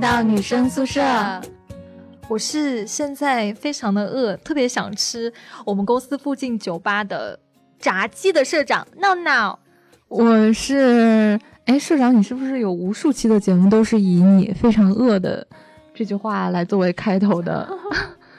[0.00, 1.02] 到女生宿舍。
[2.26, 5.30] 我是现在非常的饿，特别想吃
[5.66, 7.38] 我们公司附近酒吧的
[7.78, 9.58] 炸鸡的社长闹闹。
[10.08, 15.46] 我是，哎，社长，你是不是有无数期的节目都是以你非常饿的
[15.92, 17.68] 这句话来作为开头的？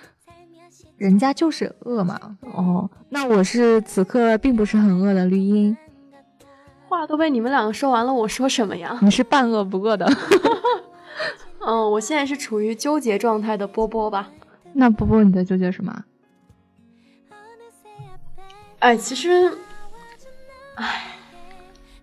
[0.97, 2.19] 人家就是饿嘛。
[2.55, 5.77] 哦，那我是此刻并不是很饿的绿茵。
[6.89, 8.97] 话都被你们两个说完了，我说什么呀？
[9.03, 10.11] 你是半饿不饿的。
[11.65, 14.29] 嗯，我现在是处于纠结状态的波波吧。
[14.73, 16.03] 那波波你在纠结什么？
[18.79, 19.51] 哎，其实，
[20.75, 21.03] 哎，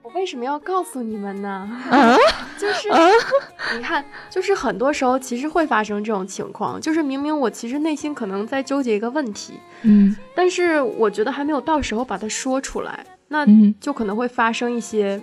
[0.03, 1.69] 我为什么要告诉你们呢？
[1.91, 2.17] 啊，
[2.57, 2.89] 就是，
[3.77, 13.45] 你看，就是很多时候其实会发生这种情况，就是明明我其实内心可能在纠结一个问题，嗯，但是我觉得还没有到时候把它说出来，那
[13.81, 15.21] 就可能会发生一些。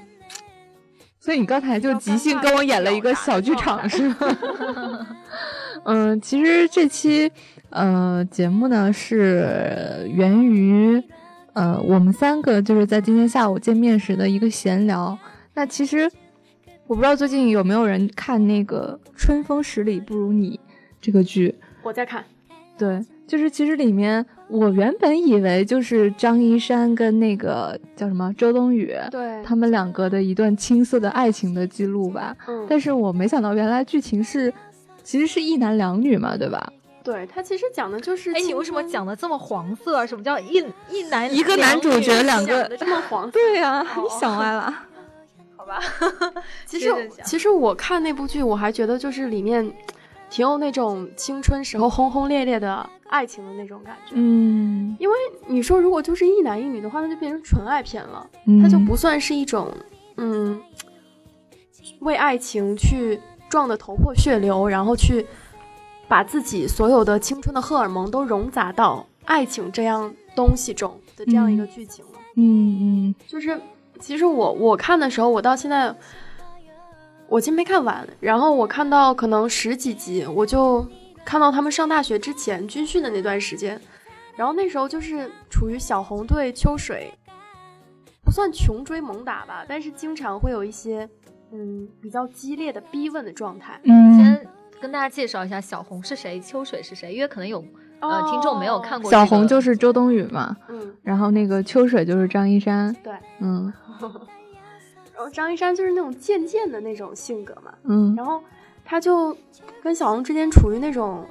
[1.25, 4.15] 所以你刚才就即兴跟我演了一个小剧场，是吗？
[5.85, 7.31] 嗯，其实这期
[7.71, 11.01] 呃节目呢是源于
[11.53, 15.17] 呃我们三个就是在今天下午见面时的一个闲聊。
[15.55, 16.07] 那其实
[16.85, 20.59] 我不知道最近有没有人看那个《春风十里不如你》
[21.01, 22.23] 这个剧，我在看，
[22.77, 23.03] 对。
[23.27, 32.37] 就是其实里面，我原本以为就是张一山跟那个叫什么周冬雨，对，他们两个的一段青涩的爱情的记录吧。
[32.47, 34.53] 嗯，但是我没想到原来剧情是，
[35.03, 36.71] 其实是一男两女嘛，对吧？
[37.03, 40.05] 对，他其实讲的就是，哎，你为什么讲的这么黄色？
[40.05, 43.27] 什么叫一一男一个男主角两个这么黄？
[43.31, 44.71] 对呀，你想歪了，
[45.57, 45.79] 好吧？
[46.67, 49.67] 其实其实我看那部剧，我还觉得就是里面。
[50.29, 55.15] 挺有那种青春时候轰轰烈烈的爱情的那种感觉，嗯，因为
[55.47, 58.27] 你说如果就是一男一女的话，那就变成纯爱片了，
[58.61, 59.71] 它就不算是一种，
[60.17, 60.61] 嗯，
[61.99, 65.25] 为爱情去撞得头破血流，然后去
[66.07, 73.61] 把自己所有的青春的荷尔蒙都融杂到爱情这样东西中的这样一个剧情了，嗯嗯，就是
[74.00, 75.95] 其实我我看的时候，我到现在。
[77.28, 80.86] 我其实没看完，然后我看到可能十几集，我就
[81.25, 83.80] 看到他们上大学之前军训的那段时间，
[84.36, 87.12] 然后那时候就是处于小红对秋水
[88.24, 91.09] 不算穷追猛打吧，但是经常会有一些
[91.52, 93.80] 嗯比较激烈的逼问的状态。
[93.84, 94.47] 嗯，先
[94.80, 97.63] 跟大家介绍一下小红是谁，秋水是谁，因为可能有
[98.02, 99.09] 呃听众没有看过。
[99.09, 103.74] 小红就是周冬雨嘛，嗯，然后那个秋水就是张一山，对，嗯。
[105.15, 108.41] 然后张一山就是那种贱贱的那种性格嘛，嗯，然后
[108.83, 109.35] 他就
[109.81, 111.25] 跟小红之间处于那种，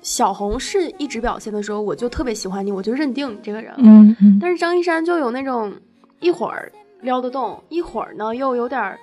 [0.00, 4.16] 小红是一直表现的时候，我就特别喜欢你，我就认定你这个人，嗯。
[4.20, 5.72] 嗯，但是张一山就有那种
[6.20, 6.72] 一会儿
[7.02, 8.98] 撩得动，一会儿呢又有点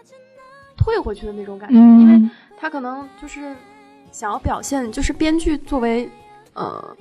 [0.76, 3.56] 退回去的那种感觉，因为他可能就是
[4.12, 6.10] 想要表现，就是编剧作为
[6.54, 6.98] 呃。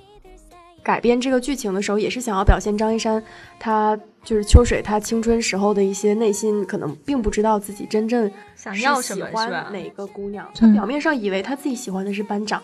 [0.83, 3.25] 改编这个剧情的时候，也是想要表现张一山，
[3.59, 10.51] 他就是秋水，他青春时候的一些内心，可能并不知道自己真正想要什么，喜欢哪个姑娘。
[10.55, 12.63] 他表面上以为他自己喜欢的是班长，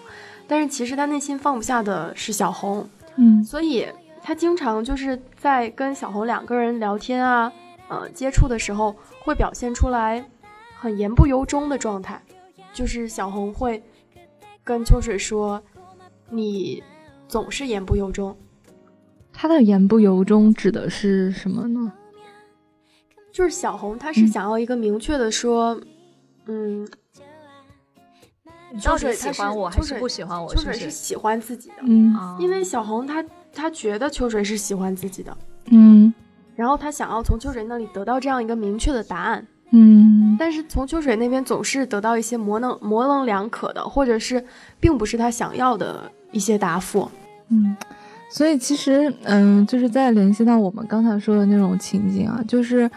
[0.48, 2.88] 但是其实他内心放不下的是小红。
[3.16, 3.87] 嗯，所以
[4.22, 7.53] 他经常就是在跟小红两个人聊天啊，
[7.88, 10.25] 呃，接触的时候会表现出来
[10.75, 12.21] 很言不由衷的状态，
[12.72, 13.82] 就是小红会
[14.65, 15.62] 跟秋水说
[16.31, 16.82] ：“你。”
[17.31, 18.37] 总是言不由衷，
[19.41, 21.91] 他的言不由衷指的是什么呢？
[23.33, 25.81] 就是小红，他是想要一个明确的说，
[26.45, 26.87] 嗯，
[28.78, 30.55] 秋水喜欢我还是不喜欢我？
[30.55, 35.34] 秋水是喜欢自己的，嗯，因为小红她她觉得秋水是喜欢自己的，
[35.71, 36.12] 嗯，
[36.55, 44.45] 然后她想要从秋水那里得到这样一个明确的答案，嗯，但是从秋水那边总是得到一些模棱模棱两可的，或者是
[44.78, 47.11] 并不是他想要的一些答复。
[47.53, 47.77] 嗯，
[48.33, 52.89] 所以其实，嗯，就是在联系到我们刚才说的那种情景啊，就是，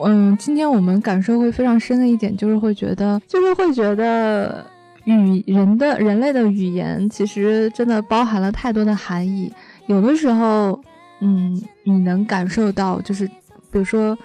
[0.00, 4.64] 嗯，今天我们感受会非常深的一点，就是会觉得，就是会觉得，
[5.04, 9.52] 语人的人类的语言其实真的包含了太多的含义。
[9.86, 10.80] 有的时候，
[11.20, 13.32] 嗯，你能感受到，就是比
[13.72, 14.16] 如说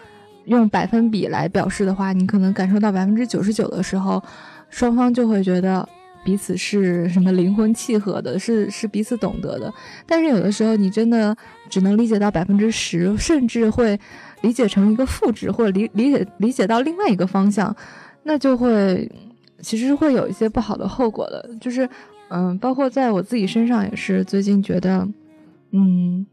[0.46, 4.22] 用百分比来表示的话，你可能感受到百分之九十九的时候，
[4.70, 5.90] 双方就会觉得。
[6.30, 9.74] 彼此是什么灵魂契合的， 是是彼此懂得的。
[10.06, 11.36] 但是有的时候，你真的
[11.68, 14.00] 只能理解到百分之十，甚至会
[14.42, 17.76] 理解成一个负值，或者理理解理解到另外一个方向，
[18.22, 19.12] 那就会
[19.60, 21.50] 其实会有一些不好的后果的。
[21.60, 21.90] 就是
[22.30, 25.08] 嗯，包括在我自己身上也是，最近觉得
[25.72, 26.24] 嗯，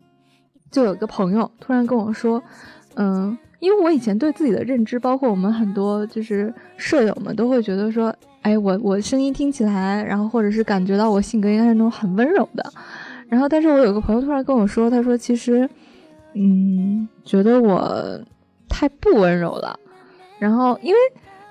[0.71, 2.43] 就有个朋友突然跟我说，
[2.97, 8.15] 嗯，因为我以前对自己的认知，包括我们很多就是舍友们都会觉得说，
[8.47, 12.65] 哎，我我声音听起来，然后或者是感觉到我性格应该是那种很温柔的。
[13.29, 15.69] 然后，但是我有个朋友突然跟我说，他说其实，
[16.35, 18.21] 嗯，觉得我
[18.69, 19.77] 太不温柔了。
[20.39, 20.99] 然后，因为，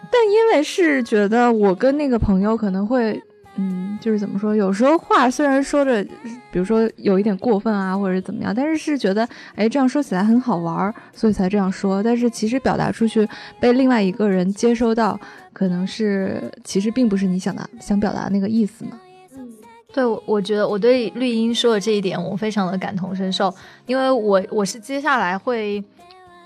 [0.09, 3.21] 但因为是觉得我跟那个朋友可能会。
[3.57, 6.03] 嗯，就是怎么说，有时候话虽然说着，
[6.51, 12.03] 比如说有一点过分啊，或者怎么样，但是是觉得，哎，这样说起来很好玩，所以才这样说。
[12.03, 13.27] 但是其实表达出去，
[13.59, 15.19] 被另外一个人接收到，
[15.53, 18.91] 可能是其实并不是你想的想表达那个意思嘛。
[19.37, 19.47] 嗯，
[19.93, 23.53] 对，我觉得我对绿茵说的这一点，我非常的感同身受，
[23.85, 25.83] 因为我我是接下来会。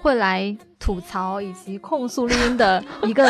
[0.01, 3.27] 会来吐槽以及控诉录音的一个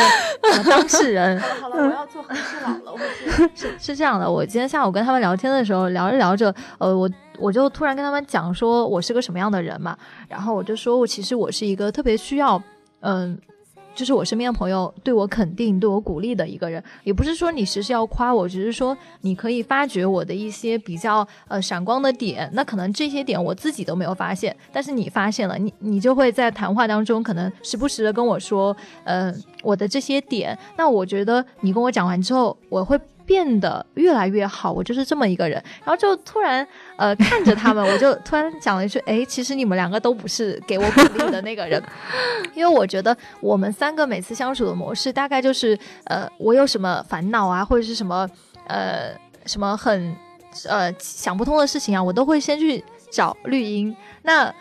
[0.69, 1.37] 当事人。
[1.59, 2.93] 好了好了，我要做和事佬了。
[2.93, 2.99] 我
[3.55, 7.09] 是是这样的，我今天下午跟他们聊天的时候，聊着聊着，呃，我
[7.39, 9.97] 我就突然跟他们讲说我是个什么样的人嘛，
[10.29, 12.61] 然后我就说我其实我是一个特别需要，
[13.01, 13.37] 嗯。
[13.99, 22.49] 就是我身边的朋友对我肯定、对我鼓励的一个人，也不是说你时时要夸我，只是说你可以发掘我的一些比较呃闪光的点。
[22.53, 28.73] 那可能这些点我自己都没有发现，但是你发现了，你你就会在谈话当中可能时不时的跟我说，
[29.03, 30.57] 呃，我的这些点。
[30.77, 32.97] 那我觉得你跟我讲完之后，我会。
[33.29, 35.63] 变得越来越好，我就是这么一个人。
[35.85, 36.67] 然后就突然，
[36.97, 41.79] 呃，看着他们， 我就突然讲了一句：“哎，其实你们两个都不是给我鼓励的那个人。
[42.55, 48.27] ”因为我觉得我们三个每次相处的模式，大概就是，呃，我有什么烦恼啊，或者是什么，
[48.65, 49.13] 呃，
[49.45, 50.15] 什么很，
[50.67, 53.95] 呃，想不通的事情啊，我都会先去找绿茵。
[54.23, 54.51] 那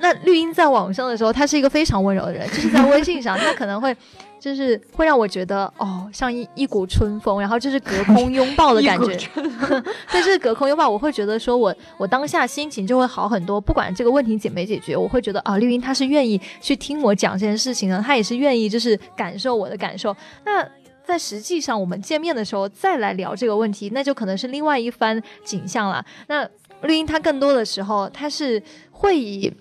[0.00, 3.96] 那绿茵在网上的时候，他是一个非常温柔的人，就是在微信上，他可能会。
[4.38, 9.18] 就是会让我觉得哦，像一一股春风，然后就是隔空拥抱的感觉。
[10.12, 13.60] 但 是隔空拥抱，我会觉得说我我当下心情就会好很多。
[13.60, 20.14] 不管这个问题解没解决，我会觉得啊，绿茵她是愿意去听我讲这件事情的，她也是愿意就是感受我的感受。
[20.44, 20.64] 那
[21.04, 26.04] 在实际上我们见面的时候再来聊这个问题，那就可能是另外一番景象了。
[26.28, 26.48] 那
[26.82, 28.62] 绿茵她更多的时候，她是
[28.92, 29.52] 会以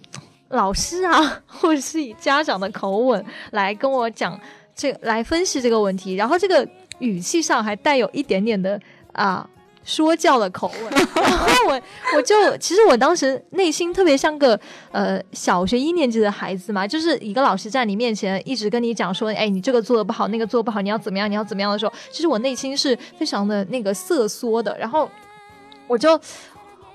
[0.49, 4.39] 老师啊，或者是以家长的口吻来跟我讲。
[4.75, 6.67] 这来分析这个问题，然后这个
[6.99, 8.79] 语气上还带有一点点的
[9.13, 9.49] 啊
[9.83, 11.81] 说教的口吻， 然后我
[12.15, 14.59] 我就其实我当时内心特别像个
[14.91, 25.09] 呃小学一年级的孩子嘛，就是一个老师在你面前一直跟你讲说，哎，你这个做的不好，那个做不好，你要怎么样，你要怎么样的时候，其实我内心是非常的那个瑟缩的，然后
[25.87, 26.19] 我就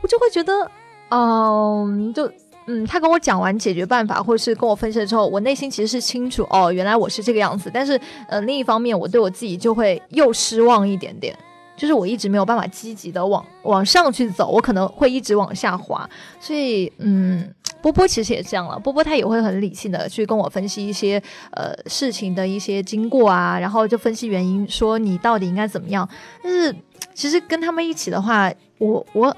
[0.03, 0.71] 我就会觉得，
[1.09, 2.31] 嗯，就。
[2.67, 7.71] 嗯，他跟我讲完解决办法，或者是跟我分析了之后，我内心其实是清楚哦，原来我是这个样子。
[7.73, 11.37] 但是，呃，另一方面，我对我自己就会又失望一点点，
[11.77, 16.09] 就是我一直没有办法积极的往往上去走，我可能会一直往下滑。
[16.39, 17.53] 所以，嗯，
[17.83, 21.21] 波波其实也这样了，波波他也会很理性的去跟我分析一些
[21.53, 26.09] 呃事情的一些经过啊，然后就分析原因，说你到底应该怎么样。
[26.43, 26.77] 但是，
[27.15, 29.37] 其实跟他们一起的话，我我。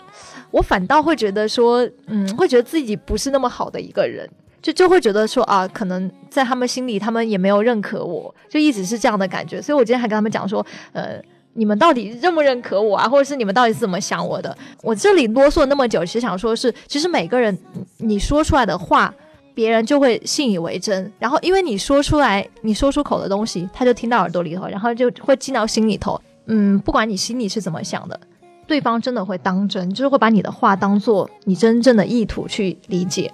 [0.52, 4.28] 我反倒会觉得说，嗯，会觉得自己不是那么好的一个人，
[4.60, 9.60] 就就会觉得说啊，可能在他们心里，他们也没有认可我，就一直是这样的感觉。
[9.60, 11.20] 所以我今天还跟他们讲说，呃，
[11.54, 13.08] 你们到底认不认可我啊？
[13.08, 14.56] 或者是你们到底是怎么想我的？
[14.82, 17.56] 我这里啰嗦那么久，其实想说是，其实每个人
[17.96, 19.12] 你说出来的话，
[19.54, 21.10] 别人就会信以为真。
[21.18, 26.20] 然后因为你说出来，你说出口的东西，他就听到耳朵里头，然后就会进到心里头。
[26.46, 28.18] 嗯，不管你心里是怎么想的。
[28.66, 33.30] 对方真的会当真，就是会把你的话当做你真正的意图去理解。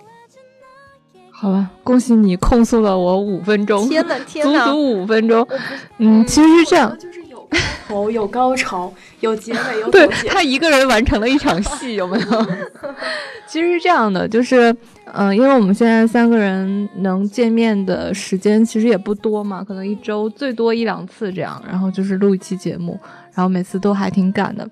[1.30, 5.46] 好了，恭喜你控诉了我五分钟，天呐天呐，足足五分钟。
[5.98, 12.46] 嗯，其实是这样，就是有开头，有高潮，有结尾，有 对他一个人完成了一场戏，有没有？
[13.46, 14.74] 其实是这样的，就是
[15.12, 22.98] 嗯，因为我们现在三个人能见面的时间其实也不多嘛，可能一周最多一两次这样，然后就是录一期节目，
[23.32, 24.68] 然后每次都还挺赶的。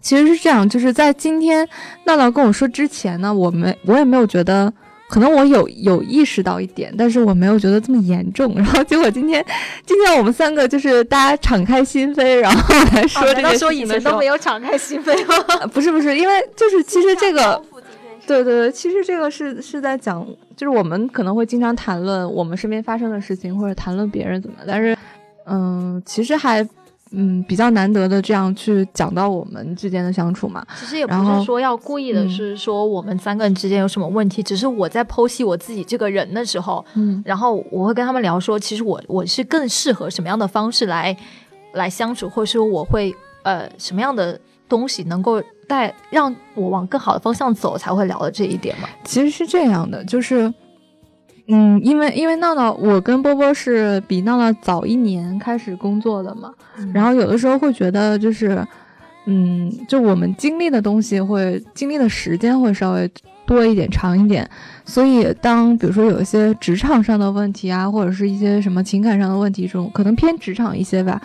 [0.00, 1.68] 其实是这样，就是在今天
[2.04, 4.72] 闹闹跟我说之前呢，我没我也没有觉得，
[5.08, 8.54] 可能我有有意识到一点，但是我没有觉得这么严重。
[8.54, 9.44] 然后结果今天，
[9.84, 15.66] 今天我们三个就是大家敞开心扉，然后来说这个说以前都没有敞开心扉吗？
[15.72, 17.60] 不是不是，因为就是其实这个，
[18.26, 20.26] 对对对，其实这个是是在讲，
[20.56, 24.96] 就是我们可能会经常谈论我们身边发生的事情，或者谈论别人怎么，但是
[25.46, 26.66] 嗯，其实还。
[27.12, 30.64] 嗯，比较难得的这样去讲到我们之间的相处嘛。
[30.78, 41.16] 其实也不是说要故意的，是说我们三个人之间有什么问题，只是我在剖析我自己这个人的时候，嗯，然后我会跟他们聊说，其实我我是更适合什么样的方式来
[41.72, 44.38] 来相处，或者说我会呃什么样的
[44.68, 48.88] 东西能够带让我往更好的方向走，才会聊的这一点嘛。
[49.04, 50.52] 其实是这样的，就是
[51.50, 56.52] 嗯，因为因为闹闹，我跟波波是比闹闹早一年开始工作的嘛，
[56.92, 58.62] 然后有的时候会觉得就是，
[59.24, 63.10] 嗯，就我们经历的东西会经历的时间会稍微
[63.46, 64.46] 多一点、长一点，
[64.84, 71.18] 所以当比如说有一些职场上的问题啊，或者是一些什么情感上的问题这种，可能偏职场一些吧，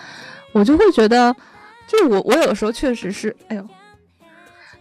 [0.53, 1.35] 我就会觉得，
[1.85, 3.67] 就我我有的时候确实是，哎呦，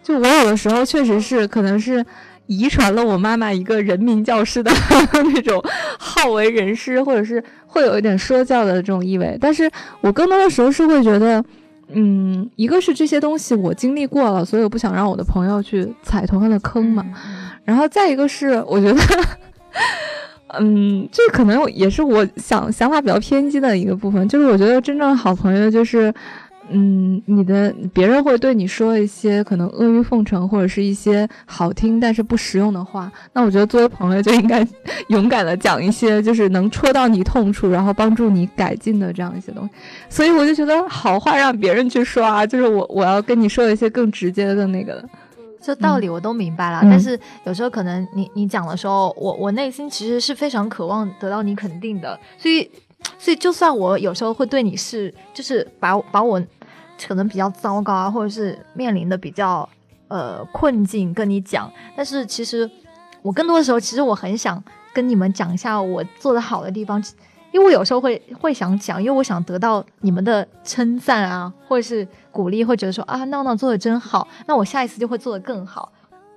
[0.04, 2.06] 就我有的时候确实是可能是。
[2.46, 4.70] 遗传了我妈妈一个人民教师的
[5.12, 5.62] 那种
[5.98, 9.38] 好为人师，或者是会有一点说教的这种意味。
[9.40, 9.70] 但是
[10.00, 11.42] 我更多的时候是会觉得，
[11.88, 17.04] 嗯，一个是这些东西我经历过了，所以我不想让我的朋友去踩同样的坑嘛。
[17.64, 19.00] 然后再一个是，我觉得，
[20.58, 26.12] 嗯，这可能也是我想想法比较偏激的一个部分，就是我觉得真正好朋友就是。
[26.70, 34.66] 嗯，你的别人会对你说一些可能阿谀奉承或者是一些好听但是不实用的话，那我觉得作为朋友就应该
[35.08, 39.70] 勇敢的讲一些就是能戳到你痛处，然后帮助你改进的这样一些东西。
[40.08, 45.04] 所以我就觉得好话让别人去说啊，就是我我要跟你说一些更直接的那个。
[45.60, 52.68] 这道理我都明白了，但是有时候可能你你讲的时候，我我内心其实是非常渴望得到你肯定的，所以。
[53.18, 56.42] 所以，就算我有时候会对你是，就是把把我
[57.06, 59.68] 可能比较糟糕啊，或者是面临的比较
[60.08, 62.68] 呃困境跟你讲，但是其实
[63.22, 67.02] 我更多的时候，其实我很想跟你们讲一下我做的好的地方，
[67.52, 75.92] 因为我有时候会会想讲，因为我想得到你们的称赞啊，或者是鼓励，会觉得说啊，闹闹做的真好，那我下一次就会做的更好。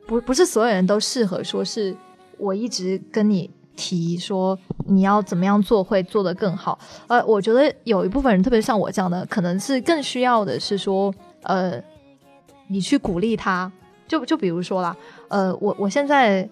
[0.06, 1.96] 不，不是所有人都适合说是
[2.38, 3.50] 我一直跟你。
[3.76, 6.78] 提说你要怎么样做会做得更好，
[7.08, 11.14] 呃，我觉得有一部分人，特别像我这样的，可能是更需要的是说，
[11.44, 11.82] 呃，
[12.68, 13.72] 你去鼓励他，
[14.08, 14.96] 就就比如说啦，
[15.28, 16.50] 呃，我我现在。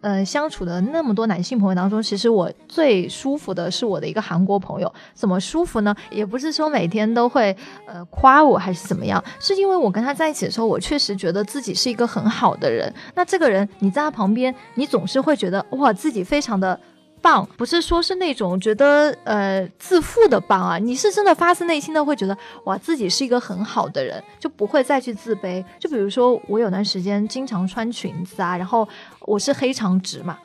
[0.00, 4.92] 呃，相处的那么多男性朋友当中，其实我最舒服的是我的一个韩国朋友。
[5.12, 5.94] 怎么舒服呢？
[6.10, 7.54] 也不是说每天都会
[7.86, 12.92] 呃夸我还是怎么样，是因为我跟他在一起的时候，我确实觉得自己是一个很好的人。
[13.14, 16.78] 那这个人你在他旁边，你总是会觉得哇，自己非常的。
[17.22, 25.64] 棒不是说是那种觉得呃自负的棒啊，你是真的发自内心的会觉得哇自己是一个很好的人，就不会再去自卑。
[25.78, 28.88] 就比如说我有段时间经常穿裙子啊，然后
[29.20, 30.38] 我是黑长直嘛，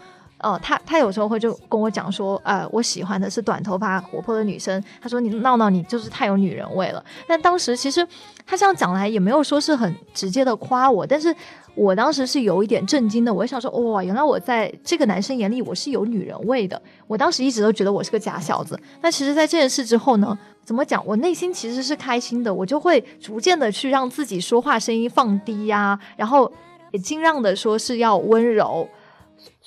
[0.46, 7.04] 呃他他有时候会就跟我讲说，呃我喜欢的是短头发活泼的女生，他说你闹闹你就是太有女人味了。
[7.28, 8.08] 但当时其实
[8.46, 11.36] 他这样讲来也没有说是很直接的夸我，但是。
[11.76, 16.82] 我当时是有一点震惊的，我想说，哇，原来我在这个男生眼里我是有女人味的。
[17.06, 18.80] 我当时一直都觉得我是个假小子。
[19.02, 21.06] 那其实，在这件事之后呢，怎么讲？
[21.06, 26.50] 我内心其实是开心的，我就会逐渐的去让自己说话声音放低呀，然后
[26.92, 28.88] 也尽量的说是要温柔。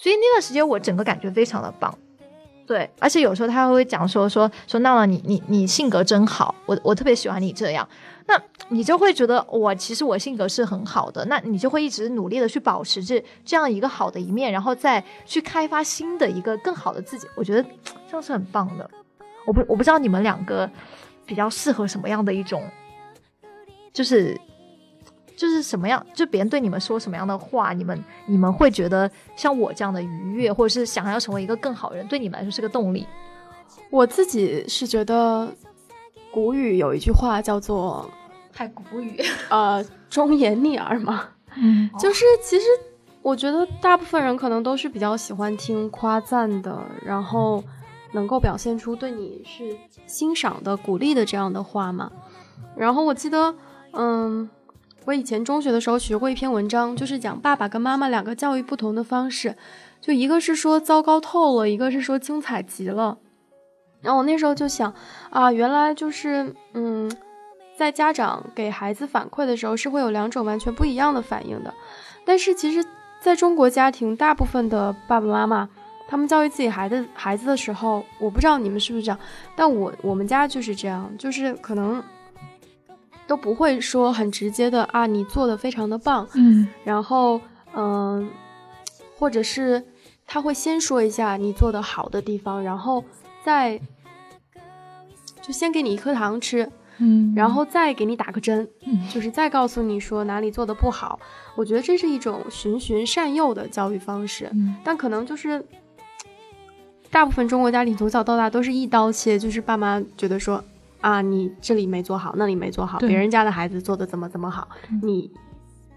[0.00, 1.92] 所以那段时间我整个感觉非常的棒。
[2.64, 7.88] 对，而且有时候他会讲说说说闹闹，你你你性格真好，我我特别喜欢你这样。
[8.26, 8.38] 那
[8.68, 17.26] 你就会觉得我其实我性格是很好的，那你就会一直努力的去保持这这样一个好的一面，然后再去开发新的一个更好的自己。
[17.34, 17.62] 我觉得
[18.06, 18.88] 这样是很棒的。
[19.46, 20.70] 我不我不知道你们两个
[21.24, 22.62] 比较适合什么样的一种，
[23.94, 24.38] 就是
[25.38, 33.06] 就是什么样，就别人对你们说什么样的话，你们你们会觉得像我这样的愉悦，或者是想要成为一个更好的人，对你们来说是个动力。
[33.88, 35.48] 我自己是觉得
[36.32, 38.10] 古语有一句话叫做。
[38.50, 39.16] 太古语，
[39.50, 42.66] 呃，忠言逆耳嘛，嗯，就是其实
[43.22, 47.62] 我觉得大部分人可能都是比较喜欢听夸赞的，然后
[48.10, 49.76] 能够表现出对你是
[50.08, 52.10] 欣赏的、鼓励的这样的话嘛。
[52.74, 53.54] 然后我记得，
[53.92, 54.50] 嗯，
[55.08, 59.56] 我以前中学的时候学过一篇文章，就是讲爸爸跟妈妈两个教育不同的方式，
[60.02, 63.16] 就一个是说糟糕透了，一个是说精彩极了。
[64.02, 64.92] 然后我那时候就想，
[65.30, 67.10] 啊，原来就是，嗯。
[67.78, 71.72] 在家长给孩子反馈的时候，是会有两种完全不一样的反应的。
[72.26, 72.84] 但是其实，
[73.20, 75.68] 在中国家庭，大部分的爸爸妈妈，
[76.08, 79.18] 他们教育自己孩子孩子的时候，我不知道你们是不是这样，
[79.54, 82.02] 但我我们家就是这样，就是可能
[83.28, 87.40] 都不会说很直接的啊，你做的非常的棒，嗯，然后
[87.74, 88.28] 嗯，
[89.16, 89.84] 或者是
[90.26, 93.04] 他会先说一下你做的好的地方，然后
[93.44, 93.80] 再
[95.40, 96.68] 就先给你一颗糖吃。
[97.00, 98.68] 嗯，然后再给你打个针，
[99.08, 101.20] 就是再告诉你说哪里做的不好。
[101.54, 104.50] 我觉得这是一种循循善诱的教育方式，
[104.82, 105.64] 但可能就是
[107.08, 110.64] 大部分中国家庭从小到大都是一刀切，就是爸妈觉得说
[111.00, 114.68] 啊，你这里没做好，那里没做好，别人家的孩子做的怎么怎么好，
[115.02, 115.32] 你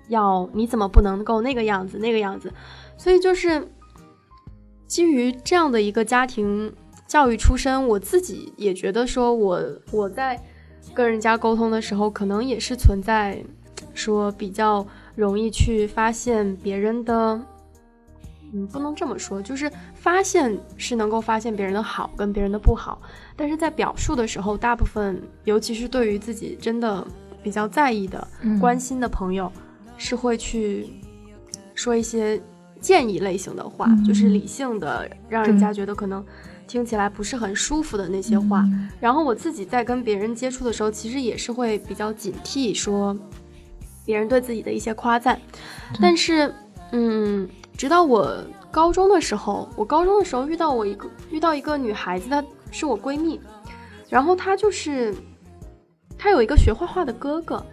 [0.09, 2.53] 要你怎么不能够那个样子那个样子，
[2.97, 3.67] 所以就是
[4.85, 6.73] 基于这样的一个家庭
[7.07, 10.39] 教育出身，我自己也觉得说我我在
[10.93, 13.43] 跟人家沟通的时候，可能也是存在
[13.93, 17.41] 说比较容易去发现别人的，
[18.53, 23.01] 嗯，不能这么说，就是发现是能够发现别人的好跟别人的不好，
[23.35, 27.05] 但是在表述的时候，大部分尤其是对于自己真的
[27.41, 28.27] 比较在意的、
[28.59, 29.51] 关心的朋友，
[29.97, 30.87] 是会去
[31.75, 32.41] 说一些。
[32.81, 36.25] 建议类型的话，就是理性的，让人家觉得可能
[36.65, 38.67] 听起来不是很舒服的那些话。
[38.99, 43.15] 然后我自己在跟别人接触的时候，其实也是会比较警惕说
[44.03, 45.39] 别人对自己的一些夸赞。
[46.01, 46.51] 但是，
[46.91, 47.47] 嗯，
[47.77, 48.37] 直到我
[48.71, 53.39] 高中的时候，我高中的时候遇到我一个遇到一个女孩子，她是我闺蜜，
[54.09, 55.15] 然后她就是
[56.17, 57.65] 她有一个学画画的哥哥，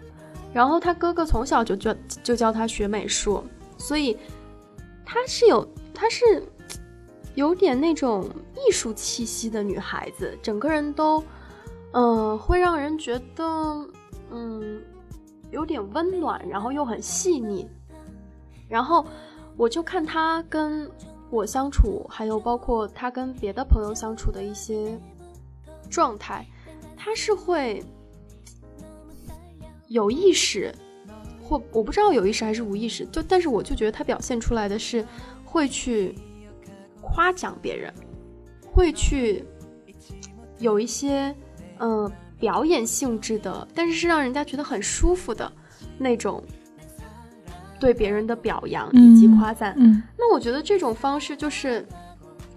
[0.53, 3.43] 然后她哥哥从小就教就教她学美术，
[3.77, 4.17] 所以。
[5.11, 6.23] 她是有，她是
[7.33, 11.23] 有点那种艺术气息的女孩子，整个人都，
[11.93, 13.43] 嗯，会让人觉得，
[14.29, 14.79] 嗯，
[15.49, 17.67] 有点温暖，然后又很细腻。
[18.67, 19.03] 然后
[19.59, 20.89] 我就看他跟
[21.29, 24.97] 我相处，还有包括他跟别的朋友相处的一些
[25.89, 26.47] 状态，
[26.95, 27.83] 他是会
[29.87, 30.73] 有意识。
[31.43, 35.05] 或我不知道有意识还是无意识，就但是我就觉得他表现出来的是
[35.43, 36.15] 会去
[37.01, 37.93] 夸奖别人，
[38.71, 39.43] 会去
[40.59, 41.35] 有一些
[41.79, 45.51] 嗯表演性质的，但是是让人家觉得很舒服的
[45.97, 46.41] 那种
[47.79, 49.75] 对别人的表扬以及夸赞。
[50.17, 51.85] 那我觉得这种方式就是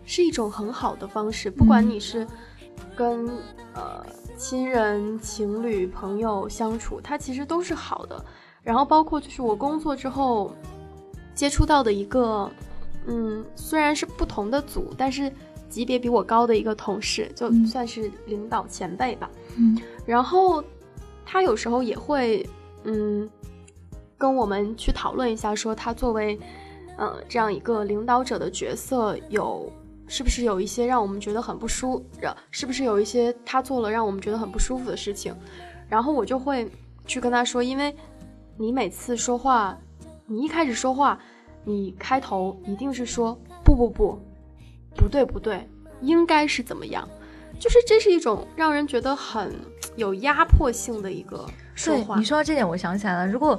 [0.05, 2.27] 是一种很好的方式，不管你是
[2.97, 3.27] 跟
[3.75, 4.05] 呃
[4.37, 8.25] 亲人、情侣、朋友相处，它其实都是好的。
[8.63, 10.55] 然后包括就是我工作之后
[11.35, 12.51] 接触到的一个，
[13.07, 15.33] 嗯，虽然是不同的组，但是
[15.69, 19.31] 级别比我高的一个同事，就算是领导前辈吧。
[19.57, 20.63] 嗯，然后
[21.25, 22.49] 他有时候也会，
[22.85, 23.29] 嗯，
[24.23, 26.39] 跟我们去讨论一下，说他作为，
[26.97, 29.69] 呃，这样一个领导者的角色，有
[30.07, 32.01] 是不是有一些让我们觉得很不舒，
[32.53, 35.35] 是不是有一些他做了让我们觉得很不舒服的事情？
[35.89, 36.71] 然后我就会
[37.05, 37.93] 去跟他说，因为。
[38.59, 39.77] 你每次说话，
[40.27, 41.19] 你一开始说话，
[41.65, 44.19] 你开头一定是说不不不，
[44.95, 45.67] 不对不对，
[46.03, 47.09] 应该是怎么样？
[47.59, 49.53] 就是这是一种让人觉得很
[49.97, 52.19] 有压迫性的一个说话。
[52.19, 53.27] 你说到这点，我想起来了。
[53.27, 53.59] 如果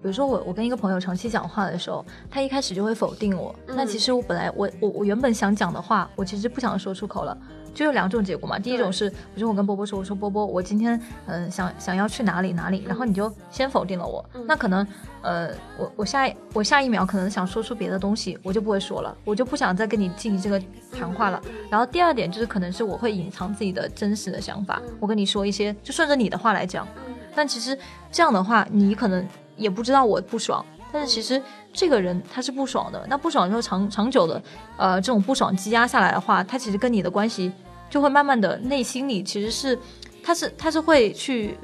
[0.00, 7.36] 比如说我我跟一个朋友长期讲话的时候，他一开始就会否定我，那其实我本来我我我原本想讲的话，我其实不想说出口了。
[7.74, 14.84] 就有两种结果嘛，第一种是，比如说我跟波波说，我说波波，我今天嗯想想要去哪里哪里，然后你就先否定了我，那可能
[15.22, 20.60] 呃我我下我下一秒可能想说出别的东西，我就不会说了，我就不想再跟你进行这个
[20.92, 21.40] 谈话了。
[21.70, 26.88] 然后第二点就是可能是我会隐藏自己的真实的想法，我跟你说一些就顺着你的话来讲，
[27.32, 27.78] 但其实
[28.10, 29.24] 这样的话你可能
[29.58, 31.42] 也不知道我不爽，但是其实
[31.72, 34.42] 这个人他是不爽的，那不爽之后长长久的
[34.78, 37.52] 呃这种不爽积压下来的话，他其实跟你的关系。
[37.90, 39.78] 就会慢慢的内心里其实是，
[40.22, 41.56] 他是他是会去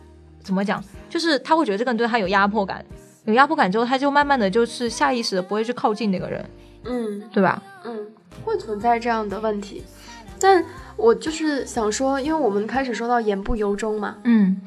[0.42, 2.82] 怎么讲，就是他会觉得这个人对他有压迫感，
[3.26, 6.42] 有压迫感之后，他就慢慢的就是下意识的不会去靠近那个人，
[6.84, 7.62] 嗯，对吧？
[7.84, 8.06] 嗯，
[8.42, 9.84] 会存在这样的问题，
[10.40, 10.64] 但
[10.96, 14.58] 我就是想说，因为我们开始说到言不由衷嘛，嗯，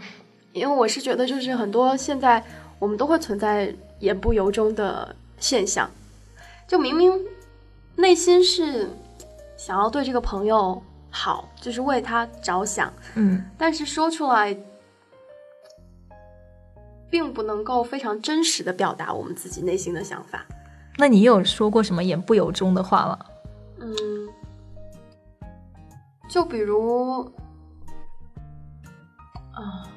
[0.53, 2.43] 因为我是觉得就是很多现在
[2.79, 5.89] 我们都会存在言不由衷的现象，
[6.67, 7.13] 就明明
[7.95, 8.89] 内心是
[9.57, 10.81] 想要对这个朋友。
[11.09, 14.55] 好，就是为他着想，嗯，但是说出来，
[17.09, 20.45] 并不能够非常真实的表达我们自己内心的想法。
[20.97, 23.19] 那你有说过什么言不由衷的话吗？
[23.79, 23.87] 嗯，
[26.29, 27.21] 就比如，
[29.53, 29.89] 啊，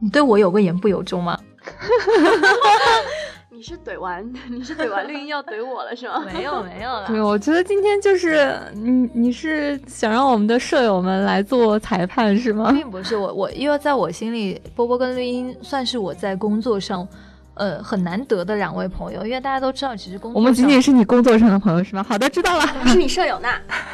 [0.00, 1.38] 你对我有过言不由衷吗？
[3.50, 6.24] 你是怼完，你是怼完绿茵要怼我了是吗？
[6.26, 7.06] 没有没有了。
[7.06, 12.72] 对，我觉得今天就是你，你是想让我们的舍友们来做裁判是吗？
[12.72, 17.06] 并不是我，我因为在我心里，波波跟绿茵算是我在工作上，
[17.54, 19.24] 呃，很难得的两位朋友。
[19.24, 22.04] 因为大家都知道，其实工作我们仅仅是你工作上的朋友是吗？
[22.06, 23.48] 好的，知道了，是你舍友呢。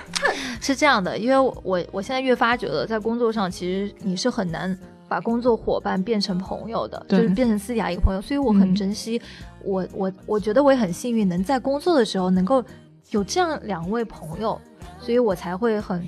[0.63, 4.77] 是这样的，因为我我现在越发觉得，在工作上其实你是很难。
[5.11, 9.21] 把工作伙伴变成朋友的，就是变成私底下一个朋友，所以我很珍惜。
[9.65, 12.65] 我我我觉得我也很幸运，能在工作的时候能够
[13.11, 14.59] 有这样两位朋友，
[15.01, 16.01] 所以我才会很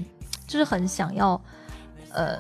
[0.47, 1.41] 就是很想要
[2.13, 2.39] 呃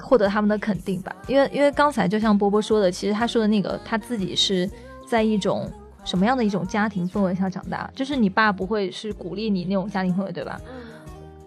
[0.00, 1.14] 获得他们的肯定吧。
[1.28, 4.68] 因为因为刚才就像波波说的，其实他说的那个他自己是
[5.06, 5.70] 在一种
[6.04, 7.88] 什么样的一种家庭氛围下长大？
[7.94, 10.60] 就是你爸不会是鼓励你那种家庭氛围，对吧？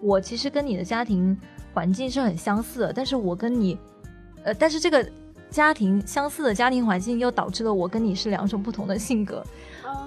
[0.00, 1.36] 我其实跟你的家庭
[1.74, 3.78] 环境是很相似的，但是我跟你，
[4.46, 5.04] 呃，但是这个
[5.50, 9.44] 家庭相似的家庭环境又导致了我跟你是两种不同的性格。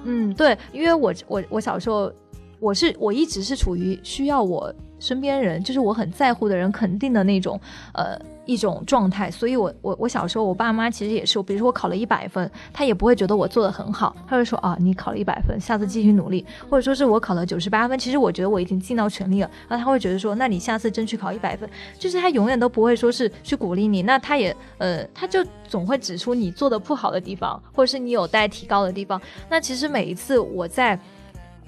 [0.05, 2.09] 嗯，对，因为我我我小时候
[2.59, 7.59] 我是我一直是处于需要我身边人，就是我很在乎的人肯定的那种，
[7.93, 8.19] 呃。
[8.49, 21.69] 一种状态，所以我我我小时候，我爸妈其实也是，比如说我考了一百分，他也不会觉得我做的很好，他会说啊，你考了一百分，下次继续努力，或者说是我考了九十八分，其实我觉得我已经尽到全力了，然后他会觉得说，那你下次争取考一百分，
[21.99, 29.21] 就是他永远都不会说是去鼓励你，那他也呃，他就总会指出你做的不好的地方，或者是你有待提高的地方。
[29.47, 30.99] 那其实每一次我在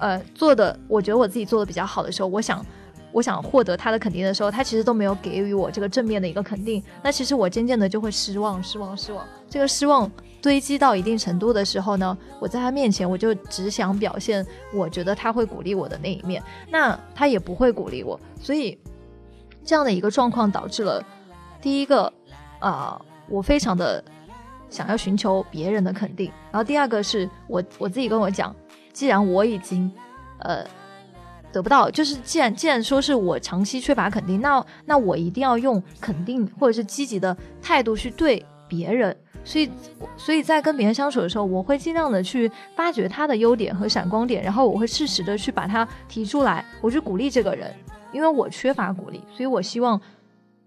[0.02, 2.64] 呃做的，我觉得我自己做的比较好的时候，我想。
[3.14, 6.82] 我想获得他的肯定的时候，他其实都没有给予我这个正面的一个肯定。
[7.02, 9.22] 那其实我渐渐的就会失望，失望，失望。
[9.50, 10.10] 这个失望
[10.40, 18.18] 堆积到一定程度的时候呢，我在他面前我就只想表现我觉得他会鼓励我的那一面，那他也不会鼓励我。
[18.40, 18.78] 所以
[19.62, 21.04] 这样的一个状况导致了
[21.60, 22.10] 第一个，
[22.60, 24.02] 啊，我非常的
[24.70, 26.32] 想要寻求别人的肯定。
[26.50, 28.56] 然后第二个是我我自己跟我讲，
[28.92, 29.90] 既然我已经，
[30.38, 30.64] 呃。
[31.52, 39.14] 得不到，就是既然既然说是我长期缺乏肯定，那那我一定要用肯定或者是积极的态度去对别人。
[39.44, 39.70] 所以，
[40.16, 47.70] 所以在跟别人相处的时候，我会尽量的去发掘他的优点和闪光点，然后我会适时的去把他提出来，我去鼓励这个人，
[48.12, 50.00] 因为我缺乏鼓励，所以我希望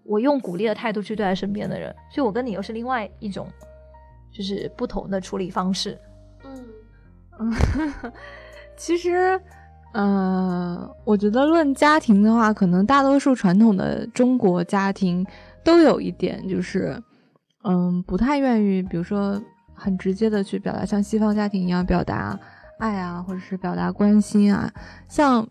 [0.04, 1.92] 我用鼓励的态度去对待身边的人。
[2.12, 3.48] 所以我跟你又是另外一种，
[4.32, 5.98] 就是不同的处理方式。
[7.38, 8.12] 嗯嗯，
[8.76, 9.40] 其实。
[9.98, 15.26] 嗯，我觉得论家庭的话，可能大多数传统的中国家庭
[15.64, 17.02] 都有一点，就是，
[17.64, 19.40] 嗯，不太愿意，比如说
[19.72, 22.38] 很直接的去表达，像西方家庭一样表达
[22.78, 24.70] 爱啊，或者是表达关心啊。
[25.08, 25.48] 像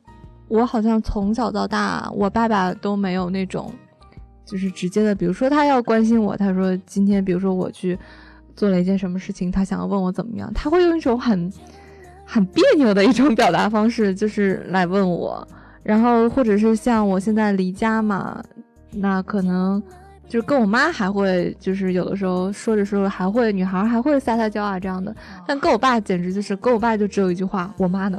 [0.47, 3.73] 我好像从小到大，我爸爸都没有那种，
[4.45, 7.97] 就是直接的，比如说他要关心我，他说今天，比如说我去
[8.55, 11.51] 做了一件什么事情，他想要问我怎么样，他会用一种很。
[12.25, 15.47] 很别扭的一种表达方式，就是来问我，
[15.83, 18.43] 然后或者是像我现在离家嘛，
[18.91, 19.81] 那可能
[20.27, 25.15] 就跟我妈还会，就是有的时候说着说着还会，女孩还会撒撒娇啊这样的，
[25.47, 28.17] 但跟我爸简直就是跟我爸就只有一句话，我妈呢，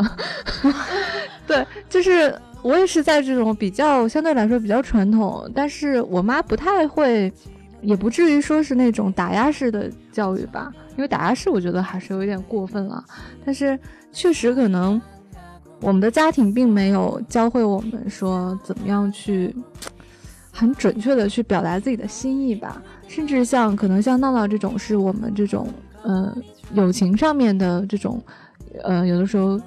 [1.47, 7.33] 对，就是我也是在这种比较相对来说比较传统，但是我妈不太会，
[7.83, 10.73] 也不至于说是那种打压式的教育吧。
[10.97, 13.05] 因为打压式，我觉得还是有一点过分了。
[13.45, 13.79] 但是
[14.13, 15.01] 确实可能
[15.81, 19.55] 我们的家庭并没有教会我们说怎么样去
[20.51, 22.83] 很准确的去表达自己的心意吧。
[23.09, 25.69] 甚至像可能像闹闹这种，是我们这种
[26.03, 26.35] 呃
[26.73, 28.23] 友情上面的这种
[28.83, 29.61] 呃有的时候，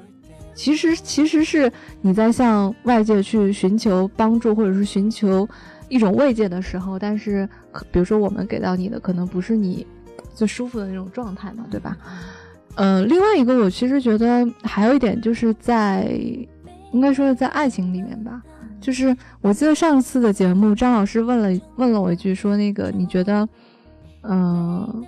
[0.59, 5.47] 其实其实是你在向外界去寻求帮助或者是寻求
[5.87, 7.47] 一种慰藉的时候，但是
[7.93, 9.87] 比如说我们给到你的可能不是你。
[10.33, 11.97] 最舒服的那种状态嘛，对吧？
[12.75, 16.17] 嗯，另外一个，我其实觉得还有一点，就是在
[16.93, 18.41] 应该说是在爱情里面吧。
[18.79, 23.47] 就是我记得上次的节目，张老师问了问了我一句，说那个你觉得，
[24.23, 25.05] 嗯，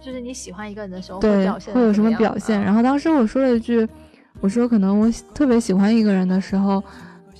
[0.00, 2.60] 就是你喜欢一个人的时候，对，会有什么表现？
[2.60, 3.88] 然后当时我说了一句，
[4.40, 6.82] 我说可能我特别喜欢一个人的时候，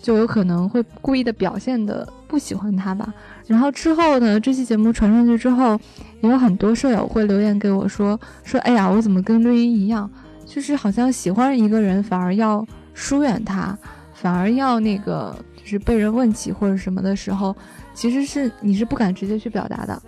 [0.01, 3.13] 就有可能会故意的表现的不喜欢他吧。
[3.47, 4.39] 然后之后呢？
[4.39, 5.79] 这期节目传上去之后，
[6.21, 10.09] 也有很多舍友会留言给我说：“说哎呀，我怎么跟绿茵一样，
[10.47, 13.77] 就是好像喜欢一个人反而要疏远他，
[14.15, 17.55] 反而要那个就是被人问起或者什么的时候，
[17.93, 20.01] 其实是你是不敢直接去表达的。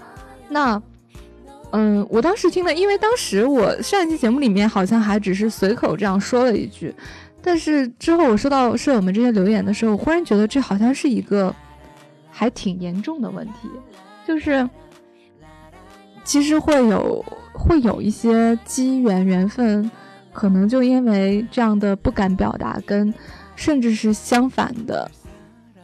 [0.49, 0.81] 那，
[1.74, 6.94] 嗯，我当时听了，因为当时我上一期节目里面好像还只是随口这样说了一句，
[7.42, 11.54] 但是之后我收到舍友们这些留言的时候，我忽然觉得这好像是一个。
[12.37, 13.70] 还挺严重的问题，
[14.26, 14.68] 就是
[16.24, 19.88] 其实会有会有一些机缘缘分，
[20.32, 23.14] 可能就因为这样的不敢表达，跟
[23.54, 25.08] 甚至是相反的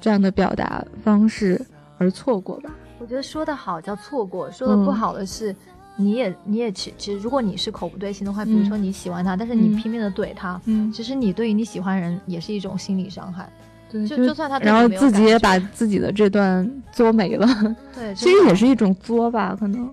[0.01, 1.65] 这样的表达方式
[1.99, 2.71] 而错过吧。
[2.99, 5.55] 我觉得说的好叫错过，说的不好的是，
[6.01, 13.49] 你也你也其其实如果你是口不对心的话，比如说你喜欢他，但是你拼命的怼他，嗯，其实你对于你喜欢人也是一种心理伤害。
[13.93, 17.47] 对就就算他，然后自己也把自己的这段作没了。
[17.95, 19.93] 对， 其实也是一种作吧，可能。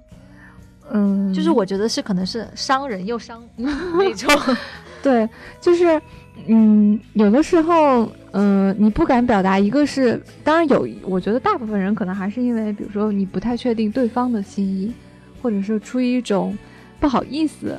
[0.91, 4.55] 嗯，就是我觉得是可能是伤人又伤那 种。
[5.01, 5.27] 对，
[5.59, 5.99] 就是
[6.47, 14.93] 嗯，有的时候，嗯，你不敢表达，一个是当然有，我觉得大部分人可能还是因为，比如说你不太确定对方的心意，
[15.41, 16.57] 或者是出于一种
[16.99, 17.77] 不好意思，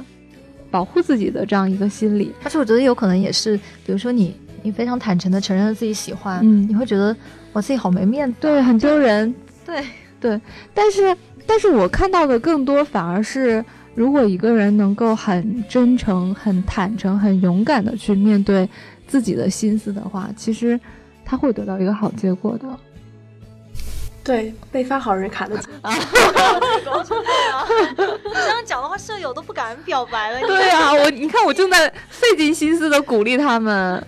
[0.71, 2.33] 保护自己的这样一个心理。
[2.43, 7.15] 而且我觉得有可能也是，比如说你你非常坦诚的承认了自己喜欢，嗯你会觉得
[7.53, 9.35] 我自己好没面子，对，很丢人。
[9.65, 9.85] 对，
[10.21, 10.41] 对，
[10.75, 11.17] 但是
[11.47, 18.69] 但是我看到的更多反而是，如果一个人能够很真诚、很坦诚、很勇敢的去面对
[19.07, 20.79] 自己的心思的话，其实
[21.25, 22.67] 他会得到一个好结果的。
[24.29, 25.71] 对，被发好人卡的紧。
[25.83, 25.91] 这
[28.49, 30.41] 样讲的话，舍友都不敢表白了。
[30.47, 34.07] 对啊，我你看我正在费尽心思的鼓励他们。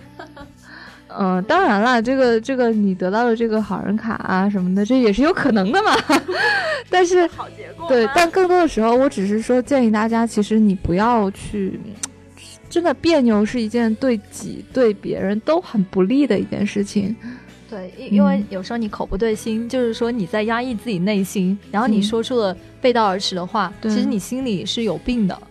[1.07, 5.97] 嗯、当然了，这个这个你得到的这个好人卡啊什么的，这也是有可能的嘛。
[6.87, 11.79] 但是好结果对，但更多的时候，我只是说建议大家，其实你不要去，
[12.69, 17.15] 真的别扭是一件对己对别人都很不利的一件事情。
[17.71, 18.45] 对，因因为嗯。
[18.49, 22.03] 有时候你口不对心，就是说你在压抑自己内心，然后你嗯。
[22.03, 25.41] 说出了背道而驰的话，对其实你心里是有病的。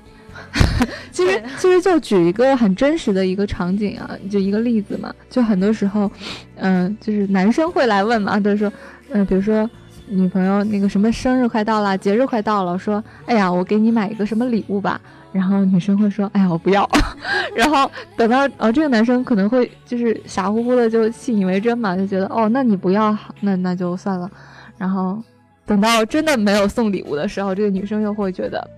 [1.11, 6.11] 其实其实就举一个很真实的一个场景啊，就一个例子嘛，就很多时候，
[6.57, 8.73] 嗯、就是男生会来问嘛，就是说，
[9.11, 9.69] 嗯、比如说
[10.07, 15.01] 女朋友那个什么生日快到了，节日快到了，说，哎呀，我给你买一个什么礼物吧，
[15.33, 16.89] 然后女生会说，哎呀，我不要，
[17.55, 24.31] 然后等到哦，这个男生可能会就是傻乎乎的就信以为真嘛，就觉得哦，那你不要，那那就算了，
[24.77, 25.23] 然后
[25.67, 28.69] 等到真的没有送礼物的时候，这个女生又会觉得。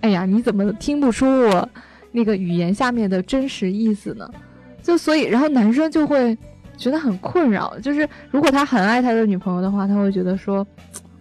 [0.00, 1.68] 哎呀，你怎么听不出我
[2.10, 4.28] 那个语言下面的真实意思呢？
[4.82, 6.36] 就所以，然后男生就会
[6.76, 7.78] 觉得很困扰。
[7.78, 10.66] 就是如果他很爱他的女朋友的话，他会觉得说，